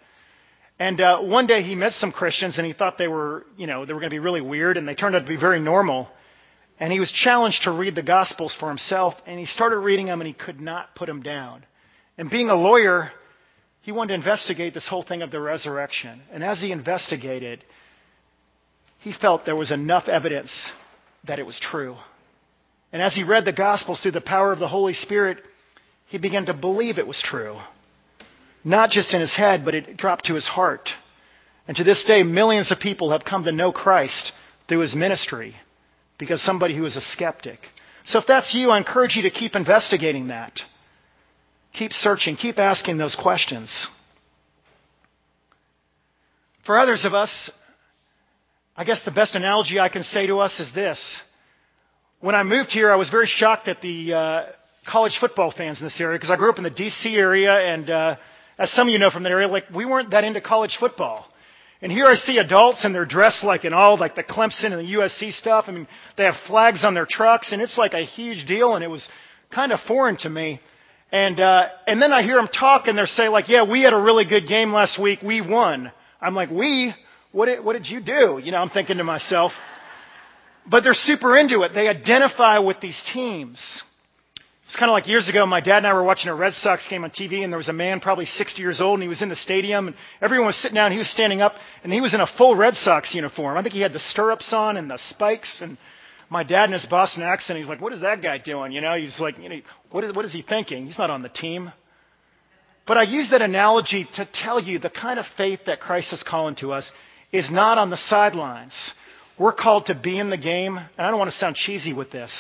And 0.80 1.00
uh, 1.00 1.20
one 1.20 1.46
day 1.46 1.62
he 1.62 1.76
met 1.76 1.94
some 1.94 2.12
Christians 2.12 2.58
and 2.58 2.66
he 2.66 2.74
thought 2.74 2.98
they 2.98 3.08
were, 3.08 3.46
you 3.58 3.68
know, 3.68 3.86
they 3.86 3.94
were 3.94 4.00
going 4.00 4.10
to 4.10 4.16
be 4.16 4.20
really 4.20 4.42
weird, 4.42 4.76
and 4.76 4.88
they 4.88 4.96
turned 4.96 5.16
out 5.16 5.20
to 5.20 5.28
be 5.28 5.38
very 5.38 5.60
normal. 5.60 6.08
And 6.80 6.92
he 6.92 7.00
was 7.00 7.12
challenged 7.12 7.62
to 7.64 7.72
read 7.72 7.96
the 7.96 8.04
Gospels 8.04 8.56
for 8.60 8.68
himself, 8.70 9.14
and 9.26 9.40
he 9.40 9.46
started 9.46 9.78
reading 9.78 10.08
them 10.08 10.20
and 10.20 10.28
he 10.28 10.34
could 10.34 10.60
not 10.60 10.96
put 10.96 11.06
them 11.06 11.22
down. 11.22 11.66
And 12.18 12.30
being 12.30 12.50
a 12.50 12.56
lawyer, 12.56 13.12
he 13.82 13.92
wanted 13.92 14.10
to 14.10 14.14
investigate 14.16 14.74
this 14.74 14.88
whole 14.90 15.04
thing 15.04 15.22
of 15.22 15.32
the 15.32 15.40
resurrection. 15.40 16.22
And 16.32 16.44
as 16.44 16.60
he 16.60 16.72
investigated, 16.72 17.64
he 19.00 19.14
felt 19.14 19.46
there 19.46 19.56
was 19.56 19.72
enough 19.72 20.08
evidence 20.08 20.52
that 21.26 21.40
it 21.40 21.46
was 21.46 21.60
true. 21.62 21.96
And 22.94 23.02
as 23.02 23.16
he 23.16 23.24
read 23.24 23.44
the 23.44 23.52
Gospels 23.52 24.00
through 24.00 24.12
the 24.12 24.22
power 24.22 24.54
of 24.54 24.60
the 24.60 24.68
Holy 24.68 24.94
Spirit, 24.94 25.40
he 26.08 26.20
began 26.20 26.46
to 26.46 26.54
believe 26.54 27.00
it 27.00 27.08
was 27.08 27.22
true. 27.26 27.58
Not 28.64 28.92
just 28.92 29.14
in 29.14 29.20
his 29.20 29.36
head, 29.36 29.66
but 29.66 29.74
it 29.74 29.98
dropped 29.98 30.26
to 30.28 30.36
his 30.36 30.48
heart. 30.48 30.88
And 31.68 31.76
to 31.76 31.84
this 31.84 32.04
day, 32.06 32.22
millions 32.22 32.72
of 32.72 32.80
people 32.80 33.12
have 33.12 33.26
come 33.26 33.46
to 33.46 33.52
know 33.52 33.72
Christ 33.72 34.32
through 34.70 34.82
his 34.82 34.96
ministry 34.96 35.56
because 36.20 36.42
somebody 36.44 36.78
who 36.78 36.86
is 36.86 36.96
a 36.96 37.02
skeptic. 37.02 37.60
So 38.06 38.20
if 38.20 38.26
that's 38.28 38.54
you, 38.54 38.70
I 38.70 38.78
encourage 38.78 39.16
you 39.16 39.24
to 39.24 39.32
keep 39.32 39.56
investigating 39.56 40.28
that. 40.28 40.54
Keep 41.74 41.94
searching, 41.94 42.36
keep 42.36 42.60
asking 42.60 43.00
those 43.00 43.18
questions. 43.20 43.88
For 46.66 46.78
others 46.78 47.06
of 47.06 47.16
us, 47.16 47.50
I 48.78 48.84
guess 48.84 49.02
the 49.04 49.12
best 49.12 49.34
analogy 49.34 49.80
I 49.80 49.90
can 49.90 50.04
say 50.04 50.28
to 50.28 50.40
us 50.40 50.60
is 50.60 50.72
this. 50.76 51.00
When 52.24 52.36
I 52.36 52.44
moved 52.44 52.70
here, 52.70 52.90
I 52.90 52.96
was 52.96 53.10
very 53.10 53.28
shocked 53.28 53.68
at 53.68 53.82
the 53.82 54.14
uh, 54.14 54.44
college 54.90 55.18
football 55.20 55.52
fans 55.52 55.82
in 55.82 55.86
this 55.86 56.00
area 56.00 56.18
because 56.18 56.32
I 56.32 56.38
grew 56.38 56.50
up 56.50 56.58
in 56.58 56.64
the 56.64 56.70
D.C. 56.70 57.14
area, 57.18 57.52
and 57.52 57.90
uh, 57.90 58.16
as 58.58 58.72
some 58.72 58.88
of 58.88 58.94
you 58.94 58.98
know 58.98 59.10
from 59.10 59.24
that 59.24 59.32
area, 59.34 59.50
like 59.50 59.66
we 59.76 59.84
weren't 59.84 60.12
that 60.12 60.24
into 60.24 60.40
college 60.40 60.78
football. 60.80 61.26
And 61.82 61.92
here 61.92 62.06
I 62.06 62.16
see 62.16 62.38
adults 62.38 62.86
and 62.86 62.96
they're 62.96 63.04
dressed 63.04 63.44
like 63.44 63.66
in 63.66 63.74
all 63.74 64.00
like 64.00 64.16
the 64.16 64.24
Clemson 64.24 64.72
and 64.72 64.80
the 64.80 64.94
USC 64.94 65.34
stuff. 65.34 65.66
I 65.68 65.74
mean, 65.74 65.86
they 66.16 66.24
have 66.24 66.36
flags 66.48 66.86
on 66.86 66.94
their 66.94 67.06
trucks 67.06 67.52
and 67.52 67.62
it's 67.62 67.78
like 67.78 67.94
a 67.94 68.06
huge 68.06 68.48
deal 68.48 68.76
and 68.76 68.86
it 68.86 68.90
was 68.90 69.06
kind 69.54 69.74
of 69.74 69.82
foreign 69.86 70.16
to 70.20 70.30
me. 70.30 70.62
And, 71.12 71.42
uh, 71.42 71.64
and 71.88 72.02
then 72.02 72.14
I 72.14 72.24
hear 72.24 72.36
them 72.36 72.48
talk 72.48 72.88
and 72.88 72.98
they're 72.98 73.06
saying 73.06 73.32
like, 73.32 73.50
yeah, 73.50 73.70
we 73.70 73.84
had 73.84 73.92
a 73.92 74.02
really 74.02 74.24
good 74.24 74.48
game 74.48 74.72
last 74.72 74.98
week. 74.98 75.20
We 75.22 75.42
won. 75.42 75.92
I'm 76.22 76.36
like, 76.36 76.52
we? 76.52 76.94
What 77.34 77.48
did, 77.48 77.66
what 77.66 77.74
did 77.74 77.88
you 77.88 78.00
do? 78.00 78.40
You 78.42 78.54
know, 78.54 78.60
I'm 78.60 78.70
thinking 78.70 78.96
to 78.96 79.04
myself. 79.04 79.52
But 80.70 80.84
they're 80.84 80.94
super 80.94 81.38
into 81.38 81.62
it. 81.64 81.74
They 81.74 81.88
identify 81.88 82.60
with 82.60 82.80
these 82.80 83.02
teams. 83.14 83.58
It's 84.66 84.80
kind 84.80 84.90
of 84.90 84.94
like 84.94 85.08
years 85.08 85.30
ago, 85.30 85.46
my 85.46 85.60
dad 85.60 85.78
and 85.78 85.88
I 85.88 85.94
were 85.94 86.04
watching 86.04 86.30
a 86.30 86.36
Red 86.36 86.54
Sox 86.54 86.88
game 86.90 87.04
on 87.04 87.12
TV, 87.12 87.44
and 87.44 87.52
there 87.52 87.58
was 87.58 87.68
a 87.68 87.74
man 87.74 88.00
probably 88.00 88.26
60 88.26 88.62
years 88.62 88.82
old, 88.82 88.96
and 88.96 89.04
he 89.04 89.10
was 89.10 89.22
in 89.22 89.30
the 89.30 89.36
stadium, 89.36 89.88
and 89.88 89.96
everyone 90.22 90.48
was 90.48 90.56
sitting 90.56 90.76
down, 90.76 90.92
he 90.92 90.98
was 90.98 91.12
standing 91.12 91.42
up, 91.42 91.54
and 91.84 91.92
he 91.92 92.02
was 92.02 92.14
in 92.14 92.22
a 92.22 92.28
full 92.38 92.56
Red 92.56 92.74
Sox 92.76 93.14
uniform. 93.14 93.58
I 93.58 93.62
think 93.62 93.76
he 93.76 93.82
had 93.82 93.94
the 93.94 94.00
stirrups 94.00 94.52
on 94.54 94.78
and 94.78 94.90
the 94.90 94.98
spikes, 95.10 95.60
and 95.62 95.78
my 96.30 96.44
dad 96.44 96.66
in 96.66 96.74
his 96.74 96.86
Boston 96.86 97.24
accent, 97.24 97.60
he's 97.60 97.68
like, 97.68 97.82
what 97.82 97.94
is 97.94 98.02
that 98.02 98.24
guy 98.24 98.40
doing? 98.40 98.72
You 98.72 98.82
know, 98.82 98.98
he's 98.98 99.20
like, 99.20 99.38
you 99.38 99.50
know, 99.50 99.60
what 99.92 100.04
is, 100.06 100.16
what 100.16 100.26
is 100.26 100.34
he 100.34 100.42
thinking? 100.42 100.88
He's 100.88 100.98
not 100.98 101.12
on 101.12 101.22
the 101.22 101.30
team. 101.30 101.72
But 102.88 102.98
I 102.98 103.04
use 103.04 103.30
that 103.32 103.42
analogy 103.42 104.08
to 104.16 104.28
tell 104.34 104.60
you 104.60 104.80
the 104.80 104.90
kind 104.90 105.20
of 105.20 105.26
faith 105.38 105.60
that 105.68 105.82
Christ 105.82 106.12
is 106.14 106.24
calling 106.28 106.56
to 106.56 106.72
us 106.72 106.90
is 107.32 107.50
not 107.52 107.78
on 107.78 107.90
the 107.90 107.98
sidelines. 107.98 108.74
We're 109.40 109.54
called 109.54 109.88
to 109.88 109.96
be 109.96 110.20
in 110.20 110.30
the 110.30 110.38
game, 110.38 110.78
and 110.78 110.90
I 110.98 111.10
don't 111.10 111.18
want 111.18 111.32
to 111.32 111.38
sound 111.38 111.56
cheesy 111.56 111.92
with 111.92 112.12
this, 112.12 112.32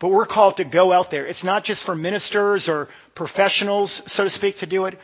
but 0.00 0.10
we're 0.10 0.26
called 0.26 0.56
to 0.58 0.64
go 0.64 0.92
out 0.92 1.06
there. 1.10 1.26
It's 1.26 1.42
not 1.42 1.64
just 1.64 1.84
for 1.84 1.96
ministers 1.96 2.68
or 2.68 2.88
professionals, 3.16 4.02
so 4.06 4.24
to 4.24 4.30
speak, 4.30 4.58
to 4.58 4.66
do 4.66 4.84
it. 4.84 4.96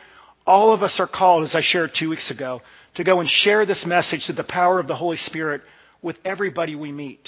All 0.45 0.73
of 0.73 0.83
us 0.83 0.97
are 0.99 1.09
called, 1.13 1.43
as 1.43 1.53
I 1.53 1.61
shared 1.61 1.91
two 1.97 2.09
weeks 2.09 2.31
ago, 2.31 2.61
to 2.95 3.03
go 3.03 3.19
and 3.19 3.29
share 3.29 3.65
this 3.65 3.85
message 3.85 4.25
to 4.27 4.33
the 4.33 4.43
power 4.43 4.79
of 4.79 4.87
the 4.87 4.95
Holy 4.95 5.17
Spirit 5.17 5.61
with 6.01 6.15
everybody 6.23 6.75
we 6.75 6.91
meet. 6.91 7.27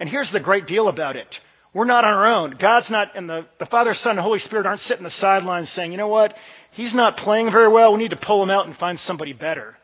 And 0.00 0.08
here's 0.08 0.32
the 0.32 0.40
great 0.40 0.66
deal 0.66 0.88
about 0.88 1.16
it. 1.16 1.28
We're 1.74 1.84
not 1.84 2.04
on 2.04 2.14
our 2.14 2.26
own. 2.26 2.56
God's 2.58 2.90
not, 2.90 3.14
and 3.14 3.28
the, 3.28 3.46
the 3.58 3.66
Father, 3.66 3.92
Son, 3.92 4.12
and 4.12 4.20
Holy 4.20 4.38
Spirit 4.38 4.66
aren't 4.66 4.80
sitting 4.80 5.04
on 5.04 5.10
the 5.10 5.10
sidelines 5.10 5.70
saying, 5.72 5.92
you 5.92 5.98
know 5.98 6.08
what? 6.08 6.34
He's 6.72 6.94
not 6.94 7.18
playing 7.18 7.52
very 7.52 7.70
well. 7.70 7.92
We 7.92 7.98
need 7.98 8.10
to 8.10 8.20
pull 8.20 8.42
him 8.42 8.50
out 8.50 8.66
and 8.66 8.74
find 8.76 8.98
somebody 9.00 9.34
better. 9.34 9.76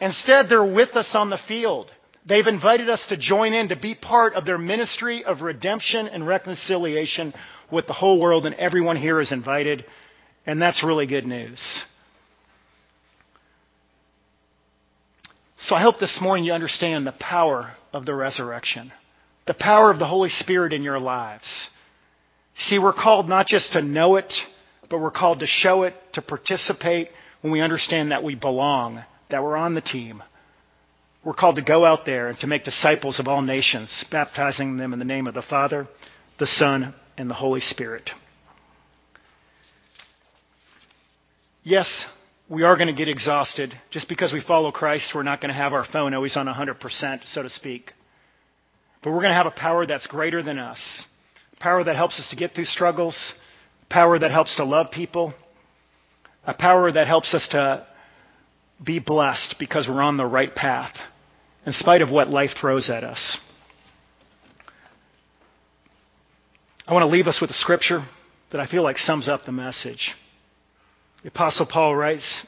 Instead, 0.00 0.46
they're 0.48 0.64
with 0.64 0.96
us 0.96 1.10
on 1.14 1.28
the 1.28 1.38
field. 1.46 1.90
They've 2.26 2.46
invited 2.46 2.90
us 2.90 3.04
to 3.08 3.16
join 3.16 3.54
in 3.54 3.68
to 3.68 3.76
be 3.76 3.94
part 3.94 4.34
of 4.34 4.44
their 4.44 4.58
ministry 4.58 5.24
of 5.24 5.40
redemption 5.40 6.06
and 6.06 6.26
reconciliation 6.26 7.32
with 7.70 7.86
the 7.86 7.92
whole 7.92 8.20
world, 8.20 8.46
and 8.46 8.54
everyone 8.56 8.96
here 8.96 9.20
is 9.20 9.32
invited. 9.32 9.84
And 10.46 10.60
that's 10.60 10.84
really 10.84 11.06
good 11.06 11.26
news. 11.26 11.60
So 15.62 15.74
I 15.74 15.82
hope 15.82 15.98
this 15.98 16.18
morning 16.20 16.44
you 16.44 16.52
understand 16.52 17.06
the 17.06 17.12
power 17.12 17.72
of 17.92 18.06
the 18.06 18.14
resurrection, 18.14 18.92
the 19.46 19.54
power 19.54 19.90
of 19.90 19.98
the 19.98 20.06
Holy 20.06 20.30
Spirit 20.30 20.72
in 20.72 20.82
your 20.82 20.98
lives. 20.98 21.68
See, 22.56 22.78
we're 22.78 22.92
called 22.92 23.28
not 23.28 23.46
just 23.46 23.72
to 23.72 23.82
know 23.82 24.16
it, 24.16 24.32
but 24.88 25.00
we're 25.00 25.10
called 25.10 25.40
to 25.40 25.46
show 25.46 25.82
it, 25.82 25.94
to 26.14 26.22
participate 26.22 27.08
when 27.42 27.52
we 27.52 27.60
understand 27.60 28.10
that 28.10 28.24
we 28.24 28.34
belong, 28.34 29.04
that 29.30 29.42
we're 29.42 29.56
on 29.56 29.74
the 29.74 29.80
team. 29.80 30.22
We're 31.22 31.34
called 31.34 31.56
to 31.56 31.62
go 31.62 31.84
out 31.84 32.06
there 32.06 32.28
and 32.28 32.38
to 32.38 32.46
make 32.46 32.64
disciples 32.64 33.20
of 33.20 33.28
all 33.28 33.42
nations, 33.42 34.04
baptizing 34.10 34.78
them 34.78 34.94
in 34.94 34.98
the 34.98 35.04
name 35.04 35.26
of 35.26 35.34
the 35.34 35.42
Father, 35.42 35.86
the 36.38 36.46
Son, 36.46 36.94
and 37.18 37.28
the 37.28 37.34
Holy 37.34 37.60
Spirit. 37.60 38.08
Yes, 41.62 42.06
we 42.48 42.62
are 42.62 42.74
going 42.76 42.86
to 42.86 42.94
get 42.94 43.08
exhausted. 43.08 43.74
Just 43.90 44.08
because 44.08 44.32
we 44.32 44.40
follow 44.40 44.72
Christ, 44.72 45.12
we're 45.14 45.22
not 45.22 45.42
going 45.42 45.52
to 45.52 45.60
have 45.60 45.74
our 45.74 45.86
phone 45.92 46.14
always 46.14 46.38
on 46.38 46.46
100%, 46.46 47.20
so 47.26 47.42
to 47.42 47.50
speak. 47.50 47.92
But 49.02 49.10
we're 49.10 49.20
going 49.20 49.30
to 49.30 49.34
have 49.34 49.46
a 49.46 49.50
power 49.50 49.84
that's 49.84 50.06
greater 50.06 50.42
than 50.42 50.58
us. 50.58 51.04
A 51.58 51.62
power 51.62 51.84
that 51.84 51.96
helps 51.96 52.18
us 52.18 52.28
to 52.30 52.36
get 52.36 52.54
through 52.54 52.64
struggles. 52.64 53.34
A 53.82 53.92
power 53.92 54.18
that 54.18 54.30
helps 54.30 54.56
to 54.56 54.64
love 54.64 54.90
people. 54.90 55.34
A 56.46 56.54
power 56.54 56.90
that 56.90 57.06
helps 57.06 57.34
us 57.34 57.46
to 57.50 57.86
be 58.84 58.98
blessed 58.98 59.56
because 59.58 59.86
we're 59.88 60.02
on 60.02 60.16
the 60.16 60.26
right 60.26 60.54
path 60.54 60.94
in 61.66 61.72
spite 61.72 62.02
of 62.02 62.10
what 62.10 62.28
life 62.28 62.50
throws 62.60 62.90
at 62.90 63.04
us. 63.04 63.38
I 66.86 66.92
want 66.92 67.02
to 67.02 67.14
leave 67.14 67.26
us 67.26 67.38
with 67.40 67.50
a 67.50 67.54
scripture 67.54 68.04
that 68.50 68.60
I 68.60 68.66
feel 68.66 68.82
like 68.82 68.98
sums 68.98 69.28
up 69.28 69.42
the 69.44 69.52
message. 69.52 70.12
The 71.22 71.28
Apostle 71.28 71.66
Paul 71.70 71.94
writes, 71.94 72.46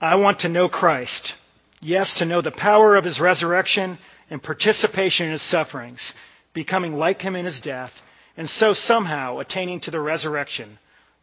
I 0.00 0.16
want 0.16 0.40
to 0.40 0.48
know 0.48 0.68
Christ. 0.68 1.32
Yes, 1.80 2.14
to 2.18 2.24
know 2.24 2.42
the 2.42 2.50
power 2.50 2.96
of 2.96 3.04
his 3.04 3.20
resurrection 3.20 3.98
and 4.28 4.42
participation 4.42 5.26
in 5.26 5.32
his 5.32 5.50
sufferings, 5.50 6.12
becoming 6.54 6.94
like 6.94 7.20
him 7.20 7.36
in 7.36 7.44
his 7.44 7.60
death, 7.62 7.92
and 8.36 8.48
so 8.48 8.72
somehow 8.74 9.38
attaining 9.38 9.80
to 9.80 9.90
the 9.90 10.00
resurrection 10.00 10.78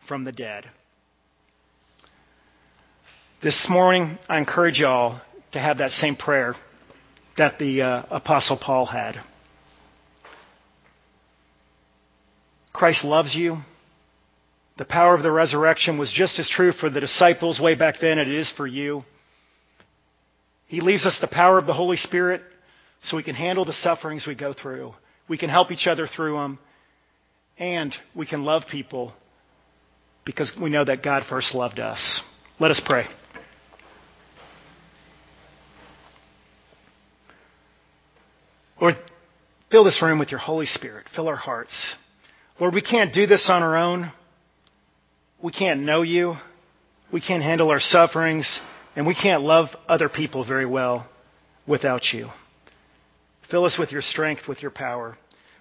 from 0.08 0.23
the 0.23 0.32
dead. 0.32 0.65
This 3.41 3.67
morning, 3.69 4.19
I 4.28 4.38
encourage 4.38 4.80
y'all 4.80 5.21
to 5.54 5.60
have 5.60 5.78
that 5.78 5.91
same 5.91 6.17
prayer 6.17 6.56
that 7.38 7.58
the 7.58 7.82
uh, 7.82 8.04
Apostle 8.12 8.60
Paul 8.62 8.86
had. 8.86 9.15
Christ 12.73 13.06
loves 13.06 13.34
you. 13.34 13.60
The 14.78 14.84
power 14.84 15.15
of 15.15 15.23
the 15.23 15.32
resurrection 15.32 15.97
was 15.97 16.13
just 16.13 16.38
as 16.38 16.49
true 16.49 16.73
for 16.73 16.89
the 16.89 16.99
disciples 16.99 17.62
way 17.62 17.75
back 17.75 17.95
then 18.02 18.19
as 18.19 18.28
it 18.28 18.34
is 18.34 18.54
for 18.58 18.67
you. 18.67 19.04
He 20.67 20.82
leaves 20.82 21.06
us 21.06 21.17
the 21.21 21.28
power 21.28 21.58
of 21.58 21.65
the 21.65 21.73
Holy 21.73 21.95
Spirit 21.95 22.41
so 23.04 23.15
we 23.15 23.23
can 23.23 23.36
handle 23.36 23.63
the 23.63 23.71
sufferings 23.71 24.28
we 24.28 24.36
go 24.36 24.54
through. 24.54 24.93
We 25.30 25.38
can 25.38 25.49
help 25.49 25.71
each 25.71 25.88
other 25.88 26.10
through 26.13 26.34
them. 26.34 26.60
And 27.58 27.95
we 28.13 28.25
can 28.25 28.43
love 28.43 28.63
people 28.69 29.13
because 30.25 30.52
we 30.62 30.69
know 30.69 30.84
that 30.84 31.04
God 31.04 31.23
first 31.30 31.56
loved 31.56 31.80
us. 31.80 32.21
Let 32.60 32.71
us 32.71 32.82
pray. 32.86 33.06
Lord, 38.81 38.95
fill 39.71 39.83
this 39.83 40.01
room 40.01 40.19
with 40.19 40.31
your 40.31 40.39
Holy 40.39 40.65
Spirit. 40.65 41.05
Fill 41.15 41.27
our 41.27 41.35
hearts. 41.35 41.95
Lord, 42.59 42.73
we 42.73 42.81
can't 42.81 43.13
do 43.13 43.25
this 43.25 43.49
on 43.49 43.61
our 43.61 43.75
own. 43.75 44.11
We 45.41 45.51
can't 45.51 45.81
know 45.81 46.01
you. 46.01 46.35
We 47.11 47.21
can't 47.21 47.43
handle 47.43 47.69
our 47.69 47.79
sufferings. 47.79 48.59
And 48.95 49.05
we 49.05 49.15
can't 49.15 49.43
love 49.43 49.67
other 49.87 50.09
people 50.09 50.45
very 50.45 50.65
well 50.65 51.09
without 51.67 52.03
you. 52.13 52.29
Fill 53.51 53.65
us 53.65 53.77
with 53.79 53.91
your 53.91 54.01
strength, 54.01 54.43
with 54.47 54.61
your 54.61 54.71
power. 54.71 55.17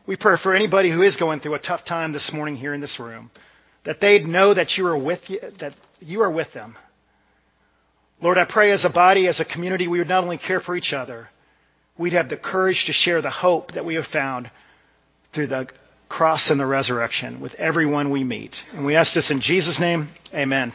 We 0.07 0.17
pray 0.17 0.37
for 0.43 0.55
anybody 0.55 0.91
who 0.91 1.03
is 1.03 1.17
going 1.17 1.41
through 1.41 1.55
a 1.55 1.61
tough 1.61 1.85
time 1.87 2.13
this 2.13 2.31
morning 2.33 2.57
here 2.57 2.75
in 2.75 2.81
this 2.81 2.99
room, 2.99 3.31
that 3.85 4.01
they'd 4.01 4.25
know 4.25 4.55
that 4.55 4.73
you 4.77 4.87
are 4.87 4.99
with 4.99 5.21
you, 5.29 5.41
that 5.61 5.75
you 6.01 6.23
are 6.23 6.31
with 6.31 6.53
them. 6.55 6.77
Lord, 8.23 8.39
I 8.39 8.47
pray 8.49 8.73
as 8.73 8.85
a 8.85 8.91
body, 8.91 9.29
as 9.29 9.41
a 9.41 9.45
community, 9.45 9.87
we 9.87 9.99
would 9.99 10.09
not 10.09 10.25
only 10.25 10.39
care 10.39 10.61
for 10.61 10.77
each 10.77 10.93
other, 10.93 11.29
we'd 11.99 12.13
have 12.13 12.29
the 12.29 12.37
courage 12.37 12.85
to 12.87 12.93
share 12.93 13.21
the 13.21 13.31
hope 13.31 13.73
that 13.73 13.85
we 13.85 13.97
have 13.97 14.07
found 14.07 14.51
through 15.35 15.49
the 15.49 15.69
cross 16.09 16.51
and 16.51 16.59
the 16.59 16.67
resurrection 16.67 17.41
with 17.41 17.55
everyone 17.55 18.11
we 18.11 18.25
meet. 18.25 18.55
And 18.73 18.87
we 18.87 18.97
ask 18.97 19.13
this 19.15 19.31
in 19.31 19.41
Jesus' 19.41 19.79
name. 19.79 20.09
Amen. 20.33 20.73